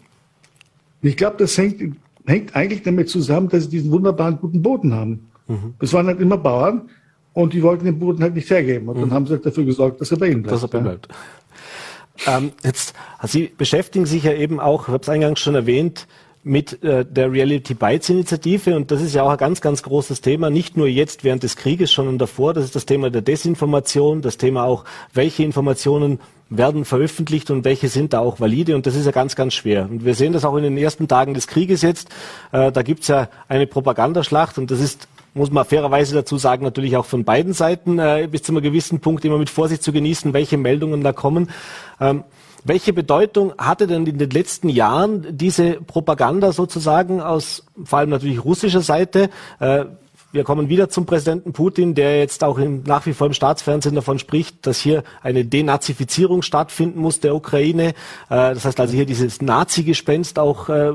[1.02, 5.30] ich glaube, das hängt, hängt eigentlich damit zusammen, dass sie diesen wunderbaren guten Boden haben.
[5.46, 5.74] Mhm.
[5.78, 6.88] Das waren halt immer Bauern
[7.32, 8.88] und die wollten den Boden halt nicht hergeben.
[8.88, 9.00] Und mhm.
[9.02, 10.54] dann haben sie halt dafür gesorgt, dass er bei ihnen bleibt.
[10.54, 11.08] Dass er bei bleibt.
[12.26, 16.08] Ähm, jetzt, Sie beschäftigen sich ja eben auch, ich habe es eingangs schon erwähnt,
[16.44, 20.20] mit äh, der Reality Bites Initiative und das ist ja auch ein ganz, ganz großes
[20.20, 22.54] Thema, nicht nur jetzt während des Krieges, schon davor.
[22.54, 26.20] Das ist das Thema der Desinformation, das Thema auch, welche Informationen
[26.50, 29.88] werden veröffentlicht und welche sind da auch valide und das ist ja ganz, ganz schwer.
[29.90, 32.08] Und wir sehen das auch in den ersten Tagen des Krieges jetzt.
[32.52, 36.96] Äh, da gibt's ja eine Propagandaschlacht und das ist muss man fairerweise dazu sagen, natürlich
[36.96, 40.32] auch von beiden Seiten äh, bis zu einem gewissen Punkt immer mit Vorsicht zu genießen,
[40.32, 41.50] welche Meldungen da kommen.
[42.00, 42.24] Ähm,
[42.64, 48.44] welche Bedeutung hatte denn in den letzten Jahren diese Propaganda sozusagen aus vor allem natürlich
[48.44, 49.30] russischer Seite?
[49.60, 49.86] Äh,
[50.30, 53.94] wir kommen wieder zum Präsidenten Putin, der jetzt auch im, nach wie vor im Staatsfernsehen
[53.94, 57.88] davon spricht, dass hier eine Denazifizierung stattfinden muss der Ukraine.
[57.88, 57.94] Äh,
[58.28, 60.92] das heißt also hier dieses Nazi-Gespenst auch äh,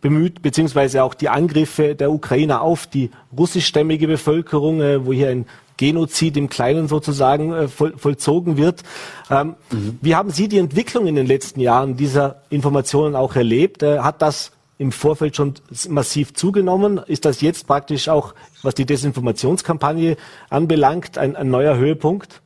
[0.00, 5.46] bemüht, beziehungsweise auch die Angriffe der Ukrainer auf die russischstämmige Bevölkerung, äh, wo hier ein
[5.76, 8.84] Genozid im Kleinen sozusagen voll, vollzogen wird.
[9.28, 9.98] Ähm, mhm.
[10.00, 13.82] Wie haben Sie die Entwicklung in den letzten Jahren dieser Informationen auch erlebt?
[13.82, 15.54] Äh, hat das im Vorfeld schon
[15.88, 16.98] massiv zugenommen?
[16.98, 20.16] Ist das jetzt praktisch auch, was die Desinformationskampagne
[20.50, 22.42] anbelangt, ein, ein neuer Höhepunkt?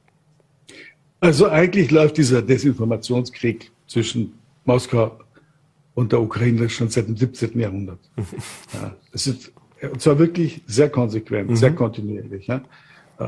[1.20, 5.18] Also eigentlich läuft dieser Desinformationskrieg zwischen Moskau
[5.94, 7.58] und der Ukraine schon seit dem 17.
[7.58, 7.98] Jahrhundert.
[8.74, 11.56] ja, es ist und zwar wirklich sehr konsequent, mhm.
[11.56, 12.46] sehr kontinuierlich.
[12.46, 12.62] Ja.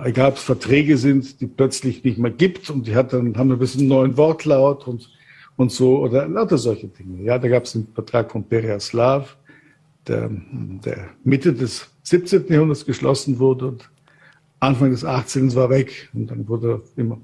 [0.05, 3.51] Egal, ob es Verträge sind, die plötzlich nicht mehr gibt und die hat dann, haben
[3.51, 5.11] ein bisschen einen neuen Wortlaut und
[5.61, 7.23] und so oder lauter solche Dinge.
[7.23, 9.37] Ja, da gab es einen Vertrag von Periaslav,
[10.07, 12.47] der, der Mitte des 17.
[12.49, 13.91] Jahrhunderts geschlossen wurde und
[14.59, 15.55] Anfang des 18.
[15.55, 17.19] war weg und dann wurde immer,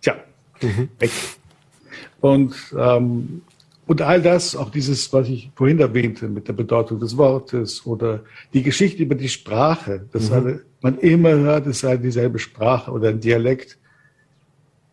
[0.00, 0.14] tja,
[0.62, 0.88] mhm.
[0.98, 1.10] weg.
[2.22, 3.42] Und, ähm,
[3.86, 8.20] und all das, auch dieses, was ich vorhin erwähnte, mit der Bedeutung des Wortes oder
[8.54, 10.60] die Geschichte über die Sprache, dass mhm.
[10.80, 13.76] man immer hört, es sei dieselbe Sprache oder ein Dialekt.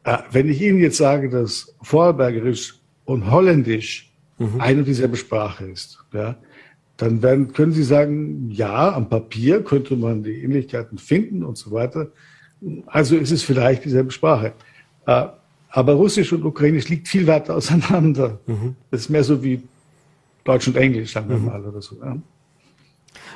[0.04, 4.60] Äh, wenn ich Ihnen jetzt sage, dass Vorarlbergerisch und Holländisch mhm.
[4.60, 6.36] eine und dieselbe Sprache ist, ja,
[6.98, 11.72] dann werden, können Sie sagen, ja, am Papier könnte man die Ähnlichkeiten finden und so
[11.72, 12.12] weiter.
[12.86, 14.54] Also ist es vielleicht dieselbe Sprache.
[15.06, 15.26] Äh,
[15.70, 18.39] aber Russisch und Ukrainisch liegt viel weiter auseinander.
[18.46, 18.76] Mhm.
[18.92, 19.63] Das ist mehr so wie
[20.44, 21.46] Deutsch und Englisch, sagen wir mhm.
[21.46, 21.98] mal, oder so.
[22.00, 22.18] Ja.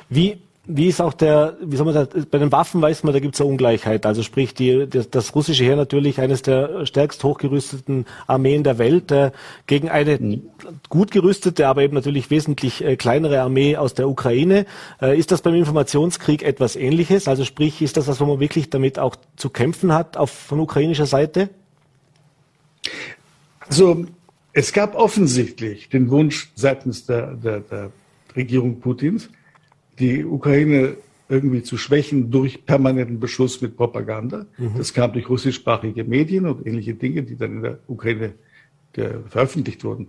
[0.08, 3.20] Wie wie ist auch der, wie soll man sagen, bei den Waffen weiß man, da
[3.20, 4.04] gibt es eine Ungleichheit.
[4.04, 9.10] Also sprich, die, das, das, russische Heer natürlich eines der stärkst hochgerüsteten Armeen der Welt
[9.10, 9.30] äh,
[9.66, 10.42] gegen eine mhm.
[10.90, 14.66] gut gerüstete, aber eben natürlich wesentlich äh, kleinere Armee aus der Ukraine.
[15.00, 17.28] Äh, ist das beim Informationskrieg etwas Ähnliches?
[17.28, 20.60] Also sprich, ist das was, wo man wirklich damit auch zu kämpfen hat auf von
[20.60, 21.48] ukrainischer Seite?
[23.60, 24.04] Also
[24.52, 27.90] es gab offensichtlich den Wunsch seitens der, der, der
[28.36, 29.30] Regierung Putins,
[29.98, 30.96] die Ukraine
[31.28, 34.46] irgendwie zu schwächen durch permanenten Beschuss mit Propaganda.
[34.56, 34.72] Mhm.
[34.78, 38.32] Das kam durch russischsprachige Medien und ähnliche Dinge, die dann in der Ukraine
[39.28, 40.08] veröffentlicht wurden.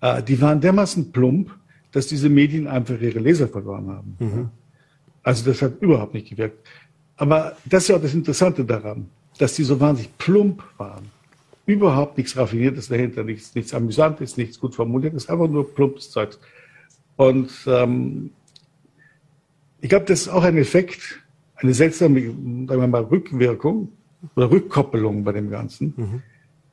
[0.00, 1.50] Äh, die waren dermaßen plump,
[1.90, 4.16] dass diese Medien einfach ihre Leser verloren haben.
[4.18, 4.48] Mhm.
[5.22, 6.66] Also das hat überhaupt nicht gewirkt.
[7.16, 11.10] Aber das ist ja auch das Interessante daran, dass die so wahnsinnig plump waren.
[11.66, 16.36] Überhaupt nichts Raffiniertes dahinter, nichts, nichts Amüsantes, nichts gut formuliertes, einfach nur plumpes Zeug.
[17.16, 18.30] Und ähm,
[19.82, 21.20] ich glaube, das ist auch ein Effekt,
[21.56, 23.88] eine seltsame, sagen wir mal, Rückwirkung
[24.36, 26.22] oder Rückkoppelung bei dem Ganzen, mhm.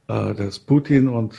[0.07, 1.35] äh, dass Putin und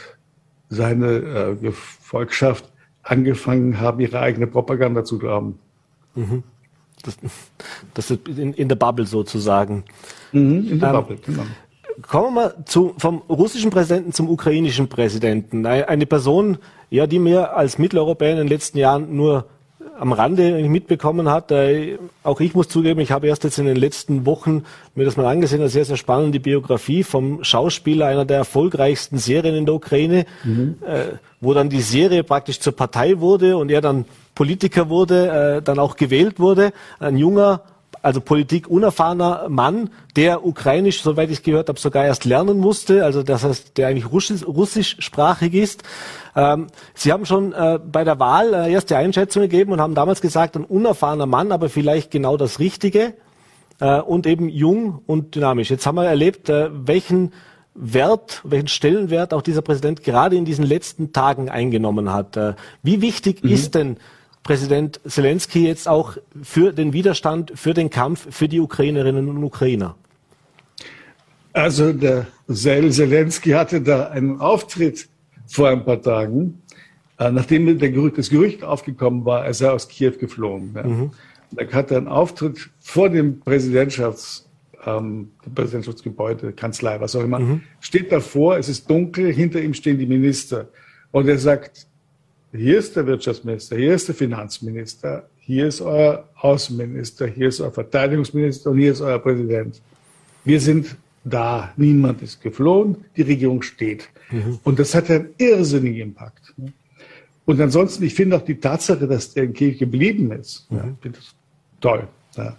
[0.68, 2.70] seine äh, Gefolgschaft
[3.04, 5.58] angefangen haben, ihre eigene Propaganda zu glauben.
[6.16, 6.42] Mhm.
[7.02, 7.16] Das,
[7.94, 9.84] das ist in, in, der Bubble sozusagen.
[10.32, 11.42] Mhm, in der ähm, Bubble, genau.
[12.02, 15.66] Kommen wir mal zu, vom russischen Präsidenten zum ukrainischen Präsidenten.
[15.66, 19.46] Eine Person, ja, die mir als Mitteleuropäer in den letzten Jahren nur
[20.00, 21.50] am Rande mitbekommen hat.
[21.50, 25.18] Äh, auch ich muss zugeben, ich habe erst jetzt in den letzten Wochen mir das
[25.18, 29.74] mal angesehen, eine sehr, sehr spannende Biografie vom Schauspieler einer der erfolgreichsten Serien in der
[29.74, 30.76] Ukraine, mhm.
[30.86, 35.62] äh, wo dann die Serie praktisch zur Partei wurde und er dann Politiker wurde, äh,
[35.62, 36.72] dann auch gewählt wurde.
[36.98, 37.62] Ein junger,
[38.02, 43.22] also Politik unerfahrener Mann, der ukrainisch, soweit ich gehört habe, sogar erst lernen musste, also
[43.22, 45.82] das heißt, der eigentlich russisch, russischsprachig ist.
[46.34, 50.20] Ähm, Sie haben schon äh, bei der Wahl äh, erste Einschätzung gegeben und haben damals
[50.20, 53.14] gesagt, ein unerfahrener Mann, aber vielleicht genau das Richtige
[53.80, 55.70] äh, und eben jung und dynamisch.
[55.70, 57.32] Jetzt haben wir erlebt, äh, welchen
[57.74, 62.36] Wert, welchen Stellenwert auch dieser Präsident gerade in diesen letzten Tagen eingenommen hat.
[62.36, 63.50] Äh, wie wichtig mhm.
[63.50, 63.96] ist denn
[64.42, 69.96] Präsident Zelensky jetzt auch für den Widerstand, für den Kampf für die Ukrainerinnen und Ukrainer?
[71.52, 75.08] Also der Zelensky hatte da einen Auftritt
[75.46, 76.62] vor ein paar Tagen,
[77.18, 80.72] äh, nachdem Gerücht, das Gerücht aufgekommen war, er sei aus Kiew geflogen.
[80.74, 80.82] Ja.
[80.84, 81.10] Mhm.
[81.52, 84.48] Da hat er einen Auftritt vor dem Präsidentschafts,
[84.86, 87.62] ähm, Präsidentschaftsgebäude, Kanzlei, was auch immer, mhm.
[87.80, 90.68] steht davor, es ist dunkel, hinter ihm stehen die Minister.
[91.10, 91.88] Und er sagt,
[92.52, 97.72] hier ist der Wirtschaftsminister, hier ist der Finanzminister, hier ist euer Außenminister, hier ist euer
[97.72, 99.80] Verteidigungsminister und hier ist euer Präsident.
[100.44, 104.08] Wir sind da, niemand ist geflohen, die Regierung steht.
[104.30, 104.58] Mhm.
[104.64, 106.54] Und das hat einen irrsinnigen Impact.
[107.44, 110.76] Und ansonsten, ich finde auch die Tatsache, dass der in Kiew geblieben ist, mhm.
[110.76, 111.34] ja, finde das
[111.80, 112.08] toll.
[112.36, 112.56] Ja.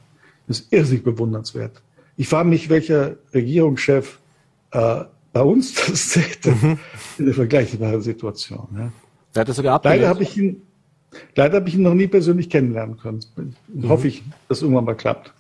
[0.48, 1.82] Das ist irrsinnig bewundernswert.
[2.18, 4.20] Ich frage mich, welcher Regierungschef
[4.72, 6.80] äh, bei uns das täte mhm.
[7.18, 8.68] in der vergleichbaren Situation.
[8.78, 8.92] Ja.
[9.36, 10.02] Der hat das sogar abgelehnt.
[10.02, 10.62] Leider habe ich ihn,
[11.36, 13.20] leider habe ich ihn noch nie persönlich kennenlernen können.
[13.68, 13.90] Mhm.
[13.90, 15.34] Hoffe ich, dass irgendwann mal klappt.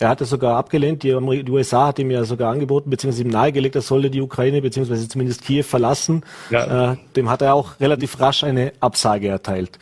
[0.00, 1.02] Er hat es sogar abgelehnt.
[1.04, 1.10] Die,
[1.44, 5.08] die, USA hat ihm ja sogar angeboten, beziehungsweise ihm nahegelegt, er solle die Ukraine, beziehungsweise
[5.08, 6.24] zumindest Kiew verlassen.
[6.50, 6.92] Ja.
[6.92, 9.78] Äh, dem hat er auch relativ rasch eine Absage erteilt.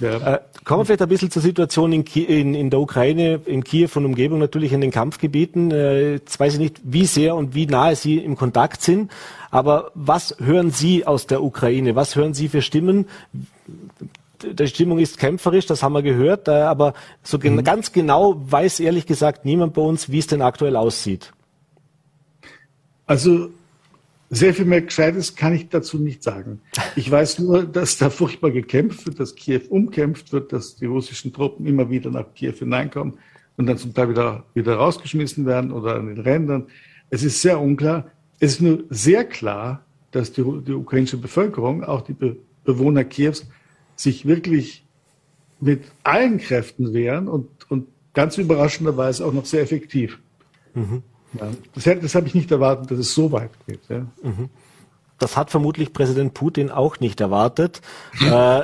[0.00, 0.34] Ja.
[0.34, 3.90] Äh, kommen wir vielleicht ein bisschen zur Situation in, in, in, der Ukraine, in Kiew
[3.94, 5.70] und Umgebung, natürlich in den Kampfgebieten.
[5.70, 9.10] Äh, jetzt weiß ich nicht, wie sehr und wie nahe Sie im Kontakt sind,
[9.50, 11.94] aber was hören Sie aus der Ukraine?
[11.96, 13.06] Was hören Sie für Stimmen?
[14.42, 17.62] die Stimmung ist kämpferisch, das haben wir gehört, äh, aber so mhm.
[17.62, 21.32] ganz genau weiß ehrlich gesagt niemand bei uns, wie es denn aktuell aussieht.
[23.06, 23.50] Also
[24.32, 26.60] sehr viel mehr Gescheites kann ich dazu nicht sagen.
[26.94, 31.32] Ich weiß nur, dass da furchtbar gekämpft wird, dass Kiew umkämpft wird, dass die russischen
[31.32, 33.14] Truppen immer wieder nach Kiew hineinkommen
[33.56, 36.68] und dann zum Teil wieder, wieder rausgeschmissen werden oder an den Rändern.
[37.10, 38.06] Es ist sehr unklar.
[38.38, 43.46] Es ist nur sehr klar, dass die, die ukrainische Bevölkerung, auch die Be Bewohner Kiews,
[43.96, 44.84] sich wirklich
[45.60, 50.18] mit allen Kräften wehren und, und ganz überraschenderweise auch noch sehr effektiv.
[50.74, 51.02] Mhm.
[51.34, 53.80] Ja, das, das habe ich nicht erwartet, dass es so weit geht.
[53.88, 53.98] Ja.
[54.22, 54.50] Mhm.
[55.18, 57.82] Das hat vermutlich Präsident Putin auch nicht erwartet.
[58.20, 58.62] äh,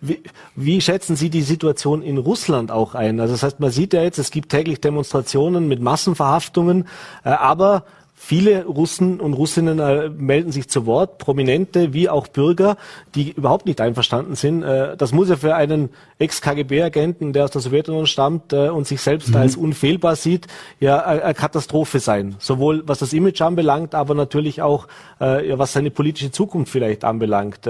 [0.00, 0.22] wie,
[0.54, 3.18] wie, schätzen Sie die Situation in Russland auch ein?
[3.20, 6.86] Also das heißt, man sieht ja jetzt, es gibt täglich Demonstrationen mit Massenverhaftungen,
[7.24, 7.84] äh, aber
[8.22, 12.76] Viele Russen und Russinnen äh, melden sich zu Wort, Prominente wie auch Bürger,
[13.14, 14.62] die überhaupt nicht einverstanden sind.
[14.62, 19.00] Äh, das muss ja für einen Ex-KGB-Agenten, der aus der Sowjetunion stammt äh, und sich
[19.00, 19.36] selbst mhm.
[19.36, 20.48] als unfehlbar sieht,
[20.80, 22.36] ja eine Katastrophe sein.
[22.38, 24.86] Sowohl was das Image anbelangt, aber natürlich auch
[25.18, 27.60] ja, was seine politische Zukunft vielleicht anbelangt.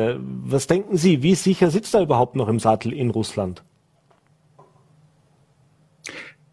[0.44, 3.62] Was denken Sie, wie sicher sitzt er überhaupt noch im Sattel in Russland?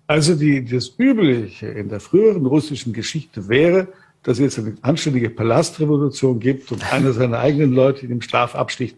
[0.08, 3.90] Also die, das Übliche in der früheren russischen Geschichte wäre,
[4.24, 8.98] dass es eine anständige Palastrevolution gibt und einer seiner eigenen Leute in dem Schlaf absticht.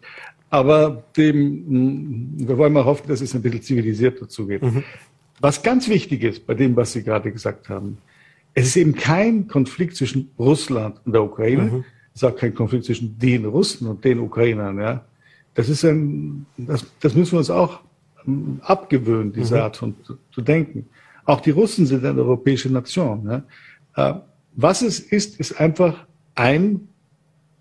[0.50, 4.64] Aber dem, wir wollen mal hoffen, dass es ein bisschen zivilisierter zugeht.
[4.64, 4.84] Mhm.
[5.40, 7.98] Was ganz wichtig ist bei dem, was Sie gerade gesagt haben,
[8.54, 11.64] es ist eben kein Konflikt zwischen Russland und der Ukraine.
[11.64, 11.86] Mhm.
[12.14, 14.80] Es ist auch kein Konflikt zwischen den Russen und den Ukrainern.
[14.80, 15.06] Ja.
[15.54, 17.80] Das ist ein, das, das müssen wir uns auch
[18.28, 19.62] ähm, abgewöhnen, diese mhm.
[19.62, 20.88] Art von zu, zu, denken.
[21.30, 23.44] Auch die Russen sind eine europäische Nation.
[23.96, 24.10] Ja.
[24.10, 24.20] Äh,
[24.56, 26.90] was es ist, ist einfach ein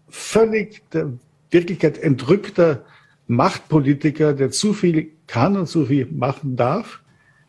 [0.08, 1.12] völlig der
[1.50, 2.84] Wirklichkeit entrückter
[3.26, 7.00] Machtpolitiker, der zu viel kann und zu viel machen darf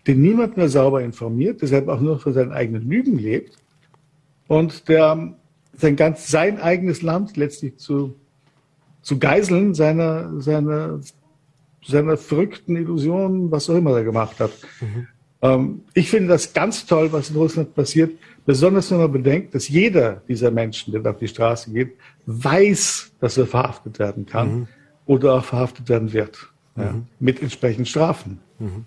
[0.09, 3.57] den niemand mehr sauber informiert, deshalb auch nur von seinen eigenen Lügen lebt
[4.47, 5.35] und der
[5.77, 8.15] sein ganz sein eigenes Land letztlich zu,
[9.03, 10.99] zu geiseln seiner, seiner,
[11.85, 14.51] seiner verrückten Illusionen, was auch immer er gemacht hat.
[14.81, 15.07] Mhm.
[15.41, 18.11] Ähm, ich finde das ganz toll, was in Russland passiert,
[18.45, 21.93] besonders wenn man bedenkt, dass jeder dieser Menschen, der auf die Straße geht,
[22.25, 24.67] weiß, dass er verhaftet werden kann mhm.
[25.05, 26.49] oder auch verhaftet werden wird.
[26.75, 27.07] Ja, mhm.
[27.19, 28.39] mit entsprechenden Strafen.
[28.59, 28.85] Mhm.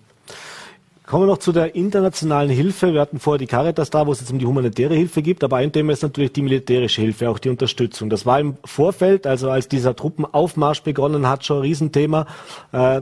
[1.05, 2.93] Kommen wir noch zu der internationalen Hilfe.
[2.93, 5.57] Wir hatten vorher die Caritas da, wo es jetzt um die humanitäre Hilfe geht, aber
[5.57, 8.09] ein Thema ist natürlich die militärische Hilfe, auch die Unterstützung.
[8.09, 12.25] Das war im Vorfeld, also als dieser Truppenaufmarsch begonnen hat, schon ein Riesenthema.
[12.71, 13.01] Äh,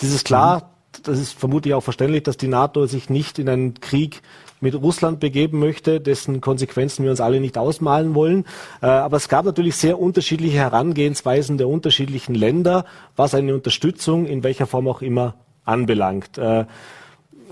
[0.00, 0.73] das ist klar,
[1.04, 4.22] das ist vermutlich auch verständlich, dass die NATO sich nicht in einen Krieg
[4.60, 8.44] mit Russland begeben möchte, dessen Konsequenzen wir uns alle nicht ausmalen wollen.
[8.82, 12.84] Äh, aber es gab natürlich sehr unterschiedliche Herangehensweisen der unterschiedlichen Länder,
[13.16, 16.38] was eine Unterstützung in welcher Form auch immer anbelangt.
[16.38, 16.64] Äh,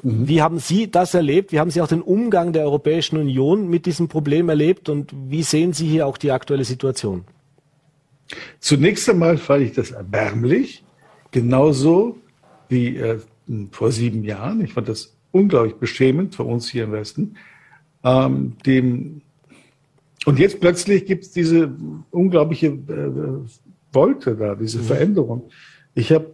[0.03, 0.29] Mhm.
[0.29, 1.53] Wie haben Sie das erlebt?
[1.53, 4.89] Wie haben Sie auch den Umgang der Europäischen Union mit diesem Problem erlebt?
[4.89, 7.25] Und wie sehen Sie hier auch die aktuelle Situation?
[8.61, 10.83] Zunächst einmal fand ich das erbärmlich,
[11.31, 12.17] genauso
[12.69, 13.19] wie äh,
[13.73, 14.63] vor sieben Jahren.
[14.65, 17.37] Ich fand das unglaublich beschämend für uns hier im Westen.
[18.05, 19.23] Ähm, dem
[20.25, 21.73] und jetzt plötzlich gibt es diese
[22.11, 24.85] unglaubliche äh, Wolte da, diese mhm.
[24.85, 25.51] Veränderung.
[25.95, 26.33] Ich habe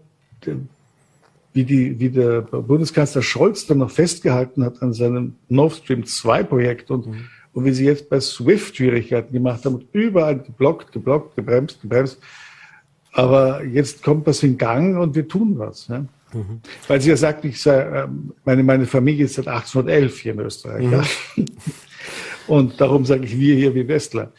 [1.53, 6.45] wie, die, wie der Bundeskanzler Scholz dann noch festgehalten hat an seinem Nord Stream 2
[6.45, 7.25] Projekt und, mhm.
[7.53, 12.19] und wie sie jetzt bei SWIFT Schwierigkeiten gemacht haben und überall geblockt, geblockt, gebremst, gebremst.
[13.13, 15.89] Aber jetzt kommt was in Gang und wir tun was.
[15.89, 16.05] Ja?
[16.33, 16.61] Mhm.
[16.87, 20.41] Weil sie ja sagt, ich sei, ähm, meine, meine Familie ist seit 1811 hier in
[20.41, 20.85] Österreich.
[20.85, 20.93] Mhm.
[20.93, 21.03] Ja?
[22.47, 24.33] Und darum sage ich wir hier wie Westler.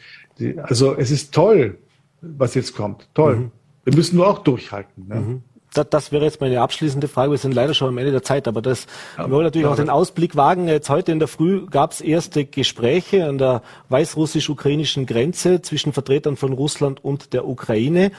[0.62, 1.78] Also es ist toll,
[2.20, 3.08] was jetzt kommt.
[3.14, 3.36] Toll.
[3.36, 3.50] Mhm.
[3.84, 5.06] Wir müssen nur auch durchhalten.
[5.08, 5.14] Ne?
[5.16, 5.42] Mhm
[5.74, 7.30] das, das wäre jetzt meine abschließende Frage.
[7.30, 9.72] Wir sind leider schon am Ende der Zeit, aber das ja, wir wollen natürlich ja,
[9.72, 10.68] auch den Ausblick wagen.
[10.68, 16.36] Jetzt heute in der Früh gab es erste Gespräche an der weißrussisch-ukrainischen Grenze zwischen Vertretern
[16.36, 18.12] von Russland und der Ukraine.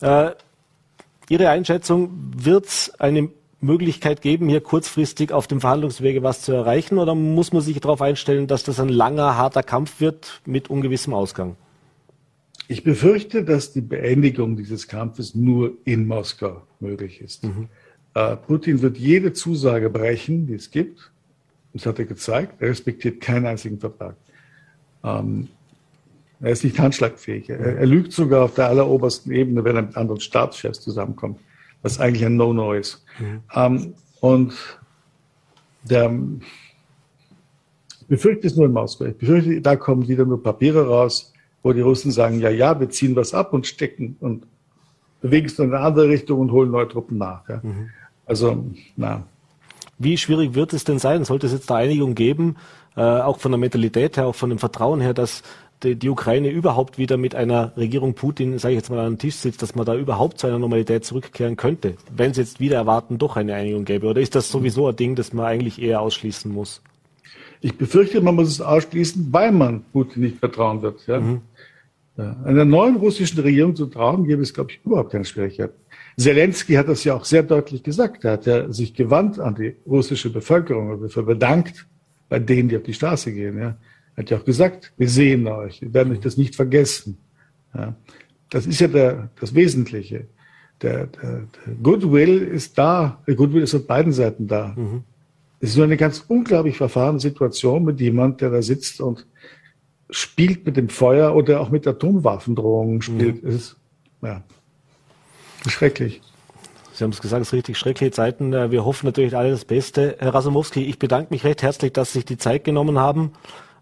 [0.00, 0.30] Äh,
[1.30, 6.98] Ihre Einschätzung, wird es eine Möglichkeit geben, hier kurzfristig auf dem Verhandlungswege was zu erreichen,
[6.98, 11.14] oder muss man sich darauf einstellen, dass das ein langer, harter Kampf wird mit ungewissem
[11.14, 11.54] Ausgang?
[12.66, 17.44] Ich befürchte, dass die Beendigung dieses Kampfes nur in Moskau möglich ist.
[17.44, 17.68] Mhm.
[18.14, 21.12] Äh, Putin wird jede Zusage brechen, die es gibt.
[21.72, 22.60] Das hat er gezeigt.
[22.60, 24.16] Er respektiert keinen einzigen Vertrag.
[25.04, 25.46] Ähm,
[26.40, 27.50] er ist nicht handschlagfähig.
[27.50, 31.38] Er, er, lügt sogar auf der allerobersten Ebene, wenn er mit anderen Staatschefs zusammenkommt,
[31.82, 33.04] was eigentlich ein No-No ist.
[33.18, 33.42] Mhm.
[33.54, 34.54] Ähm, und
[35.82, 36.12] der,
[38.00, 39.06] ich befürchte es nur in Moskau.
[39.06, 42.90] Ich befürchte, da kommen wieder nur Papiere raus wo die Russen sagen, ja, ja, wir
[42.90, 44.44] ziehen was ab und stecken und
[45.20, 47.48] bewegen es in eine andere Richtung und holen neue Truppen nach.
[47.48, 47.60] Ja.
[47.62, 47.90] Mhm.
[48.26, 48.64] Also,
[48.96, 49.24] na.
[49.98, 51.24] Wie schwierig wird es denn sein?
[51.24, 52.56] Sollte es jetzt da Einigung geben,
[52.96, 55.42] äh, auch von der Mentalität her, auch von dem Vertrauen her, dass
[55.82, 59.18] die, die Ukraine überhaupt wieder mit einer Regierung Putin, sage ich jetzt mal, an den
[59.18, 62.76] Tisch sitzt, dass man da überhaupt zu einer Normalität zurückkehren könnte, wenn es jetzt wieder
[62.76, 64.06] erwarten doch eine Einigung gäbe?
[64.06, 66.82] Oder ist das sowieso ein Ding, das man eigentlich eher ausschließen muss?
[67.60, 71.06] Ich befürchte, man muss es ausschließen, weil man Putin nicht vertrauen wird.
[71.06, 71.20] Ja?
[71.20, 71.42] Mhm.
[72.16, 72.36] Ja.
[72.44, 75.70] Einer neuen russischen Regierung zu trauen, gäbe es, glaube ich, überhaupt keine Schwierigkeit.
[76.18, 78.24] Zelensky hat das ja auch sehr deutlich gesagt.
[78.24, 81.86] Er hat ja sich gewandt an die russische Bevölkerung und dafür bedankt
[82.28, 83.58] bei denen, die auf die Straße gehen.
[83.58, 83.76] Ja.
[84.20, 87.16] Hat ja auch gesagt, wir sehen euch, wir werden euch das nicht vergessen.
[87.74, 87.94] Ja.
[88.50, 90.26] Das ist ja der, das Wesentliche.
[90.82, 94.74] Der, der, der Goodwill ist da, der Goodwill ist auf beiden Seiten da.
[94.76, 95.04] Mhm.
[95.60, 99.26] Es ist nur eine ganz unglaublich verfahrene Situation mit jemand, der da sitzt und
[100.10, 103.42] spielt mit dem Feuer oder auch mit Atomwaffendrohungen spielt.
[103.42, 103.48] Mhm.
[103.48, 103.76] Es ist
[104.20, 104.42] ja,
[105.66, 106.20] schrecklich.
[106.92, 108.52] Sie haben es gesagt, es ist richtig schreckliche Zeiten.
[108.52, 110.16] Äh, wir hoffen natürlich alle das Beste.
[110.18, 113.32] Herr Rasumowski, ich bedanke mich recht herzlich, dass Sie sich die Zeit genommen haben.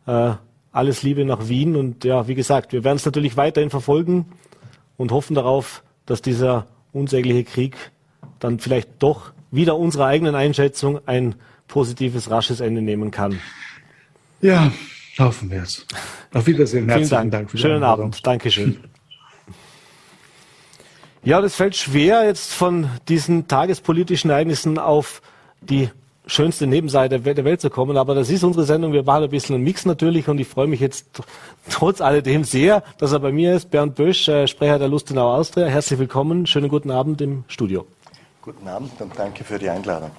[0.07, 0.33] Äh,
[0.73, 4.27] alles Liebe nach Wien und ja, wie gesagt, wir werden es natürlich weiterhin verfolgen
[4.97, 7.77] und hoffen darauf, dass dieser unsägliche Krieg
[8.39, 11.35] dann vielleicht doch wieder unserer eigenen Einschätzung ein
[11.67, 13.41] positives, rasches Ende nehmen kann.
[14.41, 14.71] Ja,
[15.19, 15.87] hoffen wir es.
[16.33, 16.89] Auf Wiedersehen.
[16.89, 17.51] Herzlichen Dank.
[17.51, 18.27] Dank Schönen Abend.
[18.27, 18.79] Dankeschön.
[21.25, 25.21] Ja, das fällt schwer, jetzt von diesen tagespolitischen Ereignissen auf
[25.61, 25.91] die
[26.29, 27.97] schönste Nebenseite der Welt zu kommen.
[27.97, 28.93] Aber das ist unsere Sendung.
[28.93, 31.07] Wir machen ein bisschen einen Mix natürlich und ich freue mich jetzt
[31.71, 33.71] trotz alledem sehr, dass er bei mir ist.
[33.71, 35.67] Bernd Bösch, äh, Sprecher der Lustenau Austria.
[35.67, 36.47] Herzlich willkommen.
[36.47, 37.87] Schönen guten Abend im Studio.
[38.43, 40.11] Guten Abend und danke für die Einladung.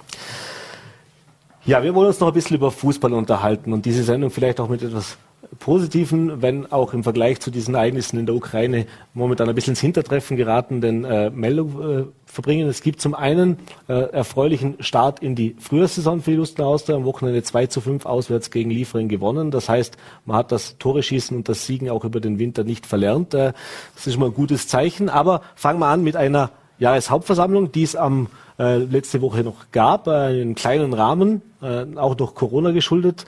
[1.64, 4.68] Ja, wir wollen uns noch ein bisschen über Fußball unterhalten und diese Sendung vielleicht auch
[4.68, 5.18] mit etwas
[5.58, 9.80] positiven, wenn auch im Vergleich zu diesen Ereignissen in der Ukraine momentan ein bisschen ins
[9.80, 12.68] Hintertreffen geratenen äh, Meldung äh, verbringen.
[12.68, 16.96] Es gibt zum einen äh, erfreulichen Start in die Frühjahrssaison für die Lusten Austria.
[16.96, 19.50] Am Wochenende 2 zu 5 auswärts gegen Liefering gewonnen.
[19.50, 23.34] Das heißt, man hat das Tore-Schießen und das Siegen auch über den Winter nicht verlernt.
[23.34, 23.52] Äh,
[23.96, 25.08] das ist mal ein gutes Zeichen.
[25.08, 28.28] Aber fangen wir an mit einer Jahreshauptversammlung, die es am
[28.58, 33.24] äh, letzte Woche noch gab, äh, in kleinen Rahmen, äh, auch durch Corona geschuldet.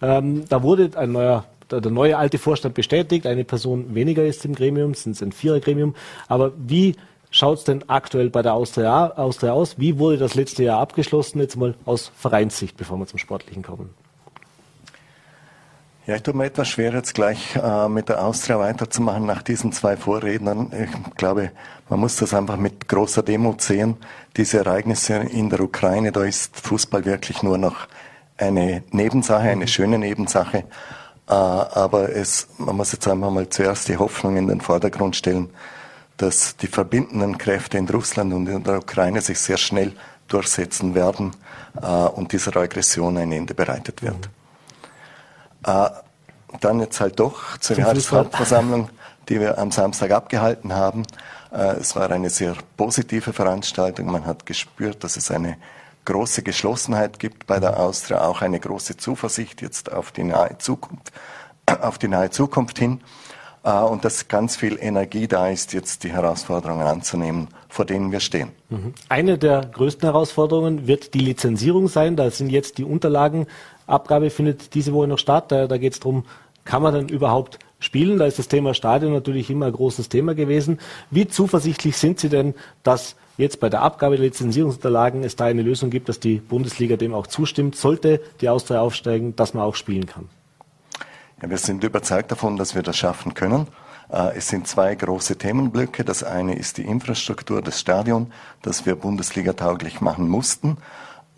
[0.00, 4.54] Ähm, da wurde ein neuer der, neue alte Vorstand bestätigt, eine Person weniger ist im
[4.54, 5.94] Gremium, es ist ein Vierergremium.
[6.28, 6.96] Aber wie
[7.30, 9.78] schaut es denn aktuell bei der Austria, Austria aus?
[9.78, 11.40] Wie wurde das letzte Jahr abgeschlossen?
[11.40, 13.90] Jetzt mal aus Vereinssicht, bevor wir zum Sportlichen kommen.
[16.06, 19.72] Ja, ich tue mir etwas schwer, jetzt gleich äh, mit der Austria weiterzumachen nach diesen
[19.72, 20.70] zwei Vorrednern.
[20.72, 21.50] Ich glaube,
[21.88, 23.96] man muss das einfach mit großer Demut sehen.
[24.36, 27.88] Diese Ereignisse in der Ukraine, da ist Fußball wirklich nur noch
[28.36, 30.62] eine Nebensache, eine schöne Nebensache.
[31.28, 35.50] Äh, aber es, man muss jetzt einfach mal zuerst die Hoffnung in den Vordergrund stellen,
[36.16, 39.92] dass die verbindenden Kräfte in Russland und in der Ukraine sich sehr schnell
[40.28, 41.32] durchsetzen werden
[41.80, 44.28] äh, und dieser Aggression ein Ende bereitet wird.
[45.66, 45.90] Äh,
[46.60, 48.88] dann jetzt halt doch zur Jahreshauptversammlung,
[49.28, 51.02] die wir am Samstag abgehalten haben.
[51.50, 54.06] Es war eine sehr positive Veranstaltung.
[54.06, 55.58] Man hat gespürt, dass es eine
[56.06, 61.12] große Geschlossenheit gibt bei der Austria, auch eine große Zuversicht jetzt auf die nahe Zukunft,
[61.82, 63.00] auf die nahe Zukunft hin.
[63.66, 68.20] Äh, und dass ganz viel Energie da ist, jetzt die Herausforderungen anzunehmen, vor denen wir
[68.20, 68.52] stehen.
[68.70, 68.94] Mhm.
[69.10, 72.16] Eine der größten Herausforderungen wird die Lizenzierung sein.
[72.16, 73.46] Da sind jetzt die Unterlagen.
[73.86, 75.52] Abgabe findet diese Woche noch statt.
[75.52, 76.24] Da, da geht es darum,
[76.64, 78.18] kann man denn überhaupt spielen?
[78.18, 80.78] Da ist das Thema Stadion natürlich immer ein großes Thema gewesen.
[81.10, 85.62] Wie zuversichtlich sind Sie denn, dass jetzt bei der Abgabe der Lizenzierungsunterlagen es da eine
[85.62, 89.74] Lösung gibt, dass die Bundesliga dem auch zustimmt, sollte die Austria aufsteigen, dass man auch
[89.74, 90.28] spielen kann?
[91.42, 93.66] Ja, wir sind überzeugt davon, dass wir das schaffen können.
[94.10, 96.04] Äh, es sind zwei große Themenblöcke.
[96.04, 98.28] Das eine ist die Infrastruktur des Stadions,
[98.62, 100.78] das wir Bundesliga tauglich machen mussten.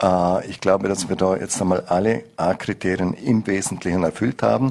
[0.02, 4.70] Äh, ich glaube, dass wir da jetzt einmal alle A-Kriterien im Wesentlichen erfüllt haben.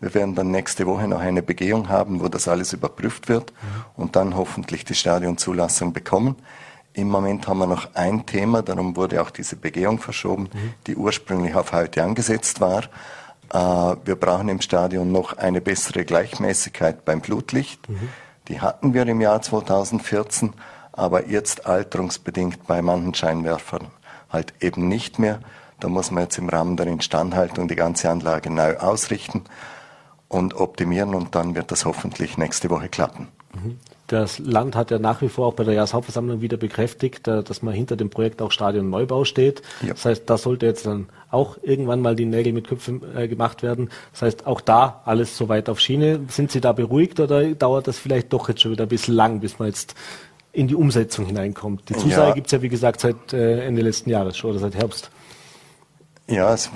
[0.00, 4.02] Wir werden dann nächste Woche noch eine Begehung haben, wo das alles überprüft wird mhm.
[4.02, 6.36] und dann hoffentlich die Stadionzulassung bekommen.
[6.98, 10.74] Im Moment haben wir noch ein Thema, darum wurde auch diese Begehung verschoben, mhm.
[10.88, 12.82] die ursprünglich auf heute angesetzt war.
[13.52, 17.88] Äh, wir brauchen im Stadion noch eine bessere Gleichmäßigkeit beim Flutlicht.
[17.88, 18.08] Mhm.
[18.48, 20.54] Die hatten wir im Jahr 2014,
[20.90, 23.92] aber jetzt alterungsbedingt bei manchen Scheinwerfern
[24.28, 25.38] halt eben nicht mehr.
[25.78, 29.44] Da muss man jetzt im Rahmen der Instandhaltung die ganze Anlage neu ausrichten
[30.26, 33.28] und optimieren und dann wird das hoffentlich nächste Woche klappen.
[33.54, 33.78] Mhm.
[34.08, 37.62] Das Land hat ja nach wie vor auch bei der Jahreshauptversammlung wieder bekräftigt, äh, dass
[37.62, 39.62] man hinter dem Projekt auch Stadion Neubau steht.
[39.82, 39.90] Ja.
[39.90, 43.62] Das heißt, da sollte jetzt dann auch irgendwann mal die Nägel mit Köpfen äh, gemacht
[43.62, 43.90] werden.
[44.12, 46.20] Das heißt, auch da alles soweit auf Schiene.
[46.28, 49.40] Sind Sie da beruhigt oder dauert das vielleicht doch jetzt schon wieder ein bisschen lang,
[49.40, 49.94] bis man jetzt
[50.52, 51.90] in die Umsetzung hineinkommt?
[51.90, 52.34] Die Zusage ja.
[52.34, 55.10] gibt es ja, wie gesagt, seit äh, Ende letzten Jahres schon oder seit Herbst.
[56.28, 56.70] Ja, es,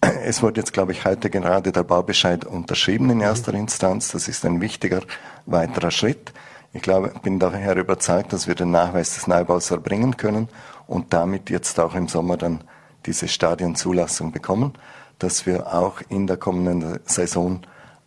[0.24, 3.52] es wurde jetzt, glaube ich, heute gerade der Baubescheid unterschrieben in erster.
[3.52, 4.12] Instanz.
[4.12, 5.02] Das ist ein wichtiger
[5.44, 6.32] weiterer Schritt.
[6.72, 10.48] Ich glaube, bin daher überzeugt, dass wir den Nachweis des Neubaus erbringen können
[10.86, 12.62] und damit jetzt auch im Sommer dann
[13.06, 14.74] diese Stadionzulassung bekommen,
[15.18, 17.60] dass wir auch in der kommenden Saison,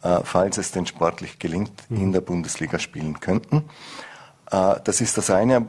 [0.04, 1.98] äh, falls es denn sportlich gelingt, mhm.
[1.98, 3.64] in der Bundesliga spielen könnten.
[4.52, 5.66] Äh, das ist das eine,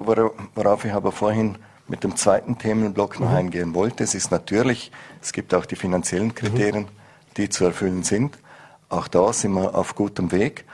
[0.55, 1.57] worauf ich aber vorhin
[1.89, 3.37] mit dem zweiten Themenblock noch mhm.
[3.37, 4.05] eingehen wollte.
[4.05, 6.89] Es ist natürlich, es gibt auch die finanziellen Kriterien, mhm.
[7.37, 8.39] die zu erfüllen sind.
[8.89, 10.65] Auch da sind wir auf gutem Weg.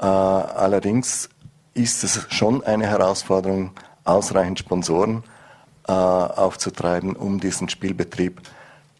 [0.00, 1.28] Äh, allerdings
[1.74, 3.72] ist es schon eine Herausforderung,
[4.04, 5.24] ausreichend Sponsoren
[5.88, 8.40] äh, aufzutreiben, um diesen Spielbetrieb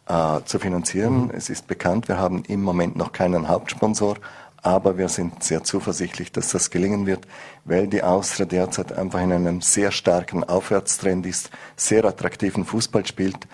[0.06, 1.24] äh, zu finanzieren.
[1.24, 1.30] Mhm.
[1.34, 4.16] Es ist bekannt, wir haben im Moment noch keinen Hauptsponsor,
[4.62, 7.26] aber wir sind sehr zuversichtlich, dass das gelingen wird,
[7.64, 13.46] weil die Austria derzeit einfach in einem sehr starken Aufwärtstrend ist, sehr attraktiven Fußball spielt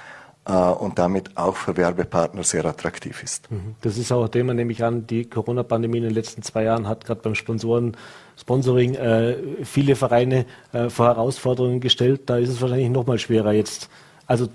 [0.46, 3.50] und damit auch für Werbepartner sehr attraktiv ist.
[3.50, 3.74] Mhm.
[3.82, 6.88] Das ist auch ein Thema, nehme ich an, die Corona-Pandemie in den letzten zwei Jahren
[6.88, 7.96] hat gerade beim Sponsoren
[8.40, 12.22] Sponsoring äh, viele Vereine äh, vor Herausforderungen gestellt.
[12.26, 13.90] Da ist es wahrscheinlich noch mal schwerer jetzt.
[14.26, 14.48] Also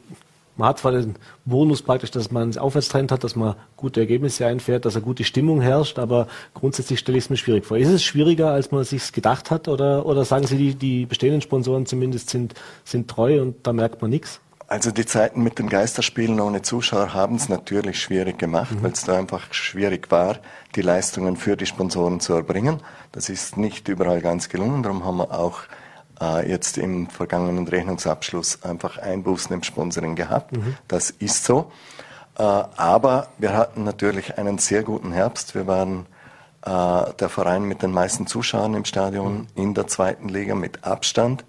[0.57, 4.45] man hat zwar den Bonus praktisch, dass man einen Aufwärtstrend hat, dass man gute Ergebnisse
[4.45, 7.77] einfährt, dass eine gute Stimmung herrscht, aber grundsätzlich stelle ich es mir schwierig vor.
[7.77, 11.41] Ist es schwieriger, als man sich gedacht hat, oder, oder sagen Sie, die, die bestehenden
[11.41, 12.53] Sponsoren zumindest sind,
[12.85, 14.39] sind treu und da merkt man nichts?
[14.67, 18.83] Also die Zeiten mit den Geisterspielen ohne Zuschauer haben es natürlich schwierig gemacht, mhm.
[18.83, 20.37] weil es da einfach schwierig war,
[20.75, 22.81] die Leistungen für die Sponsoren zu erbringen.
[23.11, 25.61] Das ist nicht überall ganz gelungen, darum haben wir auch
[26.19, 30.53] äh, jetzt im vergangenen Rechnungsabschluss einfach Einbußen im Sponsoring gehabt.
[30.53, 30.75] Mhm.
[30.87, 31.71] Das ist so.
[32.37, 35.53] Äh, aber wir hatten natürlich einen sehr guten Herbst.
[35.53, 36.07] Wir waren
[36.65, 39.47] äh, der Verein mit den meisten Zuschauern im Stadion mhm.
[39.55, 41.45] in der zweiten Liga mit Abstand.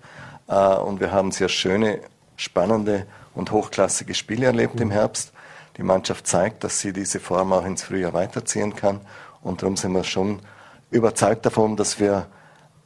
[0.48, 2.00] Äh, und wir haben sehr schöne
[2.36, 4.82] spannende und hochklassige Spiele erlebt mhm.
[4.82, 5.32] im Herbst.
[5.76, 9.00] Die Mannschaft zeigt, dass sie diese Form auch ins Frühjahr weiterziehen kann.
[9.42, 10.40] Und darum sind wir schon
[10.90, 12.26] überzeugt davon, dass wir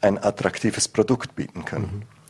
[0.00, 2.00] ein attraktives Produkt bieten können.
[2.00, 2.20] Mhm.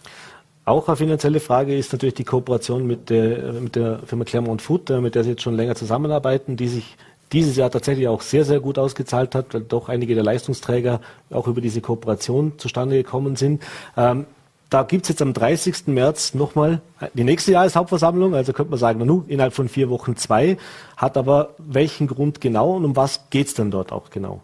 [0.67, 4.91] Auch eine finanzielle Frage ist natürlich die Kooperation mit der, mit der Firma Clermont Food,
[4.91, 6.97] mit der Sie jetzt schon länger zusammenarbeiten, die sich
[7.33, 11.01] dieses Jahr tatsächlich auch sehr, sehr gut ausgezahlt hat, weil doch einige der Leistungsträger
[11.31, 13.63] auch über diese Kooperation zustande gekommen sind.
[13.97, 14.27] Ähm,
[14.71, 15.89] da gibt es jetzt am 30.
[15.89, 16.81] März nochmal
[17.15, 20.57] die nächste Jahreshauptversammlung, also könnte man sagen, nu, innerhalb von vier Wochen zwei,
[20.97, 24.41] hat aber welchen Grund genau und um was geht es denn dort auch genau?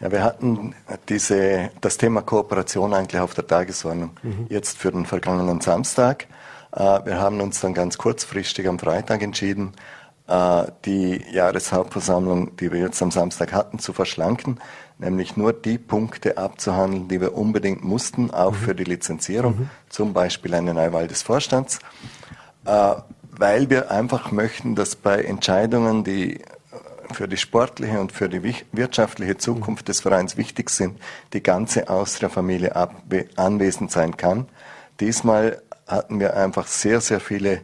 [0.00, 0.74] Ja, wir hatten
[1.08, 4.46] diese, das Thema Kooperation eigentlich auf der Tagesordnung mhm.
[4.48, 6.26] jetzt für den vergangenen Samstag.
[6.72, 9.72] Äh, wir haben uns dann ganz kurzfristig am Freitag entschieden,
[10.28, 14.58] äh, die Jahreshauptversammlung, die wir jetzt am Samstag hatten, zu verschlanken
[14.98, 18.56] nämlich nur die Punkte abzuhandeln, die wir unbedingt mussten, auch mhm.
[18.56, 19.70] für die Lizenzierung, mhm.
[19.88, 21.78] zum Beispiel eine Neuwahl des Vorstands,
[22.64, 22.94] äh,
[23.30, 26.40] weil wir einfach möchten, dass bei Entscheidungen, die
[27.12, 28.42] für die sportliche und für die
[28.72, 30.98] wirtschaftliche Zukunft des Vereins wichtig sind,
[31.32, 32.74] die ganze Austria-Familie
[33.36, 34.48] anwesend sein kann.
[34.98, 37.60] Diesmal hatten wir einfach sehr, sehr viele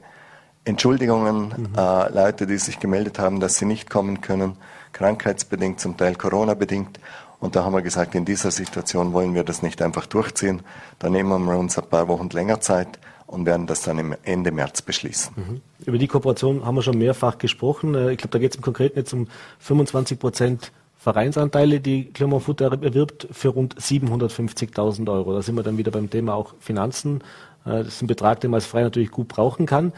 [0.64, 1.68] Entschuldigungen, mhm.
[1.76, 4.57] äh, Leute, die sich gemeldet haben, dass sie nicht kommen können,
[5.03, 7.00] krankheitsbedingt, zum Teil Corona-bedingt.
[7.40, 10.62] Und da haben wir gesagt, in dieser Situation wollen wir das nicht einfach durchziehen.
[11.00, 14.82] Da nehmen wir uns ein paar Wochen länger Zeit und werden das dann Ende März
[14.82, 15.32] beschließen.
[15.34, 15.61] Mhm.
[15.84, 17.96] Über die Kooperation haben wir schon mehrfach gesprochen.
[17.96, 19.26] Äh, ich glaube, da geht es im Konkreten jetzt um
[19.59, 25.34] 25 Prozent Vereinsanteile, die Clermont Foot erwirbt, für rund 750.000 Euro.
[25.34, 27.22] Da sind wir dann wieder beim Thema auch Finanzen.
[27.64, 29.92] Äh, das ist ein Betrag, den man als Verein natürlich gut brauchen kann.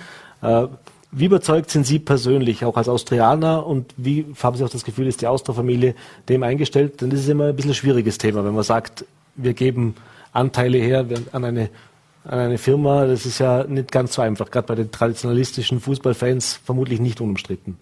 [1.16, 5.06] Wie überzeugt sind Sie persönlich, auch als Austrianer, und wie haben Sie auch das Gefühl,
[5.06, 5.94] ist die Austria-Familie
[6.28, 7.00] dem eingestellt?
[7.00, 9.04] Denn das ist immer ein bisschen ein schwieriges Thema, wenn man sagt,
[9.36, 9.94] wir geben
[10.32, 11.70] Anteile her an eine,
[12.24, 13.06] an eine Firma.
[13.06, 17.78] Das ist ja nicht ganz so einfach, gerade bei den traditionalistischen Fußballfans vermutlich nicht unumstritten.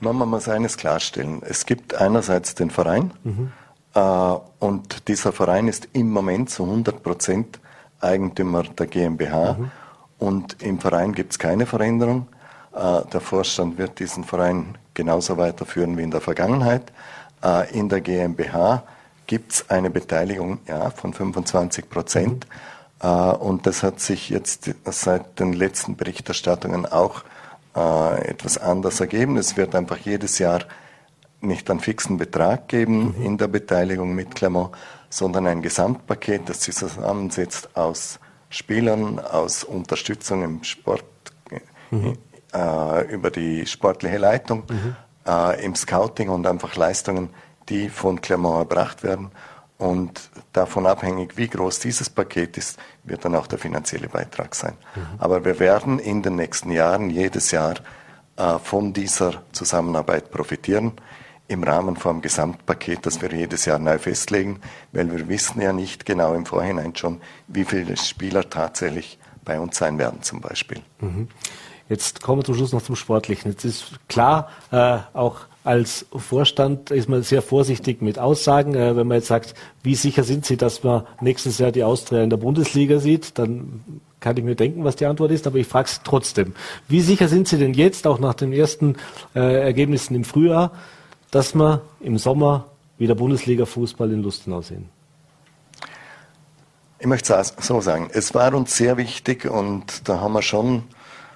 [0.00, 1.42] Man muss eines klarstellen.
[1.42, 3.52] Es gibt einerseits den Verein, mhm.
[3.94, 7.58] äh, und dieser Verein ist im Moment zu 100 Prozent
[8.00, 9.54] Eigentümer der GmbH.
[9.54, 9.70] Mhm.
[10.18, 12.26] Und im Verein gibt es keine Veränderung.
[12.74, 16.92] Äh, der Vorstand wird diesen Verein genauso weiterführen wie in der Vergangenheit.
[17.42, 18.84] Äh, in der GmbH
[19.26, 22.46] gibt es eine Beteiligung ja, von 25 Prozent.
[23.02, 23.08] Mhm.
[23.08, 27.22] Und das hat sich jetzt seit den letzten Berichterstattungen auch
[27.72, 29.38] etwas anders ergeben.
[29.38, 30.64] Es wird einfach jedes Jahr
[31.40, 33.24] nicht einen fixen Betrag geben mhm.
[33.24, 34.72] in der Beteiligung mit Clermont,
[35.08, 38.18] sondern ein Gesamtpaket, das sich zusammensetzt aus
[38.50, 41.04] Spielern, aus Unterstützung im Sport,
[41.90, 42.18] mhm
[42.52, 44.96] äh, über die sportliche Leitung, mhm.
[45.26, 47.30] äh, im Scouting und einfach Leistungen,
[47.68, 49.30] die von Clermont erbracht werden.
[49.78, 54.74] Und davon abhängig, wie groß dieses Paket ist, wird dann auch der finanzielle Beitrag sein.
[54.94, 55.00] Mhm.
[55.18, 57.76] Aber wir werden in den nächsten Jahren jedes Jahr
[58.36, 60.92] äh, von dieser Zusammenarbeit profitieren
[61.48, 64.60] im Rahmen vom Gesamtpaket, das wir jedes Jahr neu festlegen,
[64.92, 69.76] weil wir wissen ja nicht genau im Vorhinein schon, wie viele Spieler tatsächlich bei uns
[69.76, 70.80] sein werden zum Beispiel.
[71.00, 71.28] Mhm.
[71.90, 73.50] Jetzt kommen wir zum Schluss noch zum Sportlichen.
[73.50, 78.76] Jetzt ist klar, äh, auch als Vorstand ist man sehr vorsichtig mit Aussagen.
[78.76, 82.22] Äh, wenn man jetzt sagt, wie sicher sind Sie, dass man nächstes Jahr die Austria
[82.22, 83.82] in der Bundesliga sieht, dann
[84.20, 86.54] kann ich mir denken, was die Antwort ist, aber ich frage es trotzdem.
[86.86, 88.94] Wie sicher sind Sie denn jetzt, auch nach den ersten
[89.34, 90.70] äh, Ergebnissen im Frühjahr,
[91.32, 92.66] dass wir im Sommer
[92.98, 94.88] wieder Bundesliga-Fußball in Lustenau sehen?
[97.00, 100.84] Ich möchte es so sagen, es war uns sehr wichtig und da haben wir schon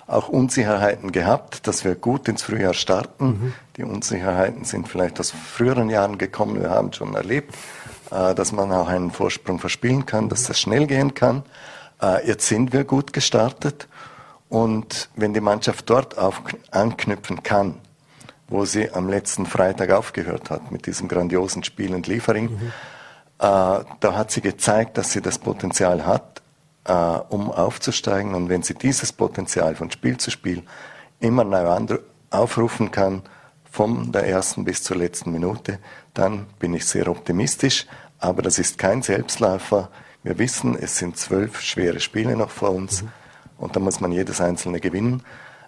[0.07, 3.27] auch Unsicherheiten gehabt, dass wir gut ins Frühjahr starten.
[3.27, 3.53] Mhm.
[3.77, 6.61] Die Unsicherheiten sind vielleicht aus früheren Jahren gekommen.
[6.61, 7.55] Wir haben schon erlebt,
[8.11, 11.43] äh, dass man auch einen Vorsprung verspielen kann, dass das schnell gehen kann.
[12.03, 13.89] Äh, jetzt sind wir gut gestartet.
[14.49, 17.77] Und wenn die Mannschaft dort auf, anknüpfen kann,
[18.49, 22.73] wo sie am letzten Freitag aufgehört hat mit diesem grandiosen Spiel in Liefering, mhm.
[23.39, 26.43] äh, da hat sie gezeigt, dass sie das Potenzial hat,
[26.85, 28.35] äh, um aufzusteigen.
[28.35, 30.63] Und wenn sie dieses Potenzial von Spiel zu Spiel
[31.21, 31.99] immer neu
[32.31, 33.23] aufrufen kann,
[33.75, 35.81] von der ersten bis zur letzten Minute,
[36.15, 37.87] dann bin ich sehr optimistisch.
[38.21, 39.91] Aber das ist kein Selbstläufer.
[40.23, 43.09] Wir wissen, es sind zwölf schwere Spiele noch vor uns mhm.
[43.59, 45.25] und da muss man jedes einzelne gewinnen.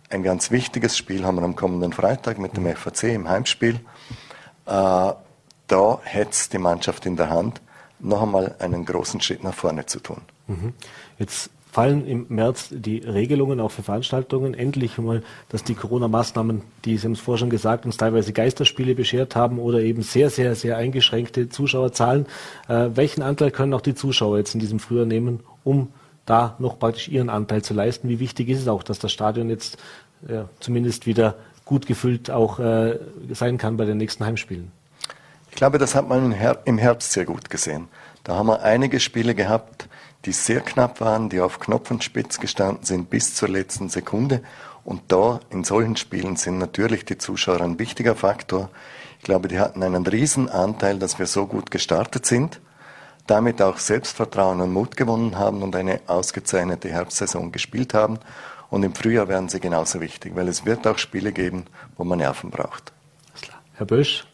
[0.09, 2.77] Ein ganz wichtiges Spiel haben wir am kommenden Freitag mit dem mhm.
[2.77, 3.81] FAC im Heimspiel.
[4.67, 5.12] Äh,
[5.67, 7.61] da hätte es die Mannschaft in der Hand,
[7.99, 10.23] noch einmal einen großen Schritt nach vorne zu tun.
[10.47, 10.72] Mhm.
[11.18, 14.55] Jetzt fallen im März die Regelungen auch für Veranstaltungen.
[14.55, 18.94] Endlich mal, dass die Corona-Maßnahmen, die Sie haben es vorher schon gesagt, uns teilweise Geisterspiele
[18.94, 22.24] beschert haben oder eben sehr, sehr, sehr eingeschränkte Zuschauerzahlen.
[22.68, 25.88] Äh, welchen Anteil können auch die Zuschauer jetzt in diesem Frühjahr nehmen, um
[26.24, 28.09] da noch praktisch ihren Anteil zu leisten?
[28.09, 29.76] Wie wichtig ist es auch, dass das Stadion jetzt
[30.26, 31.34] äh, zumindest wieder
[31.66, 32.99] gut gefüllt auch äh,
[33.34, 34.72] sein kann bei den nächsten Heimspielen?
[35.51, 36.34] Ich glaube, das hat man
[36.64, 37.88] im Herbst sehr gut gesehen.
[38.24, 39.88] Da haben wir einige Spiele gehabt,
[40.27, 44.43] die sehr knapp waren, die auf Knopf und Spitz gestanden sind bis zur letzten Sekunde.
[44.85, 48.70] Und da in solchen Spielen sind natürlich die Zuschauer ein wichtiger Faktor.
[49.18, 52.61] Ich glaube, die hatten einen riesen Anteil, dass wir so gut gestartet sind,
[53.27, 58.18] damit auch Selbstvertrauen und Mut gewonnen haben und eine ausgezeichnete Herbstsaison gespielt haben.
[58.68, 61.64] Und im Frühjahr werden sie genauso wichtig, weil es wird auch Spiele geben,
[61.97, 62.93] wo man Nerven braucht.
[63.74, 64.27] Herr Bösch,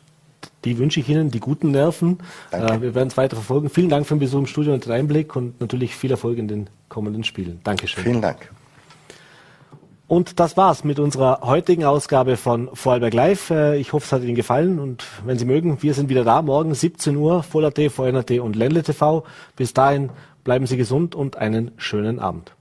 [0.64, 2.18] die wünsche ich Ihnen, die guten Nerven.
[2.50, 3.70] Äh, wir werden es weiter verfolgen.
[3.70, 6.48] Vielen Dank für den Besuch im Studio und den Einblick und natürlich viel Erfolg in
[6.48, 7.60] den kommenden Spielen.
[7.64, 8.02] Dankeschön.
[8.02, 8.50] Vielen Dank.
[10.12, 13.50] Und das war's mit unserer heutigen Ausgabe von Vorarlberg Live.
[13.50, 16.42] Äh, ich hoffe, es hat Ihnen gefallen und wenn Sie mögen, wir sind wieder da
[16.42, 19.24] morgen 17 Uhr, Voller.t, VNRT und Ländle TV.
[19.56, 20.10] Bis dahin
[20.44, 22.52] bleiben Sie gesund und einen schönen Abend.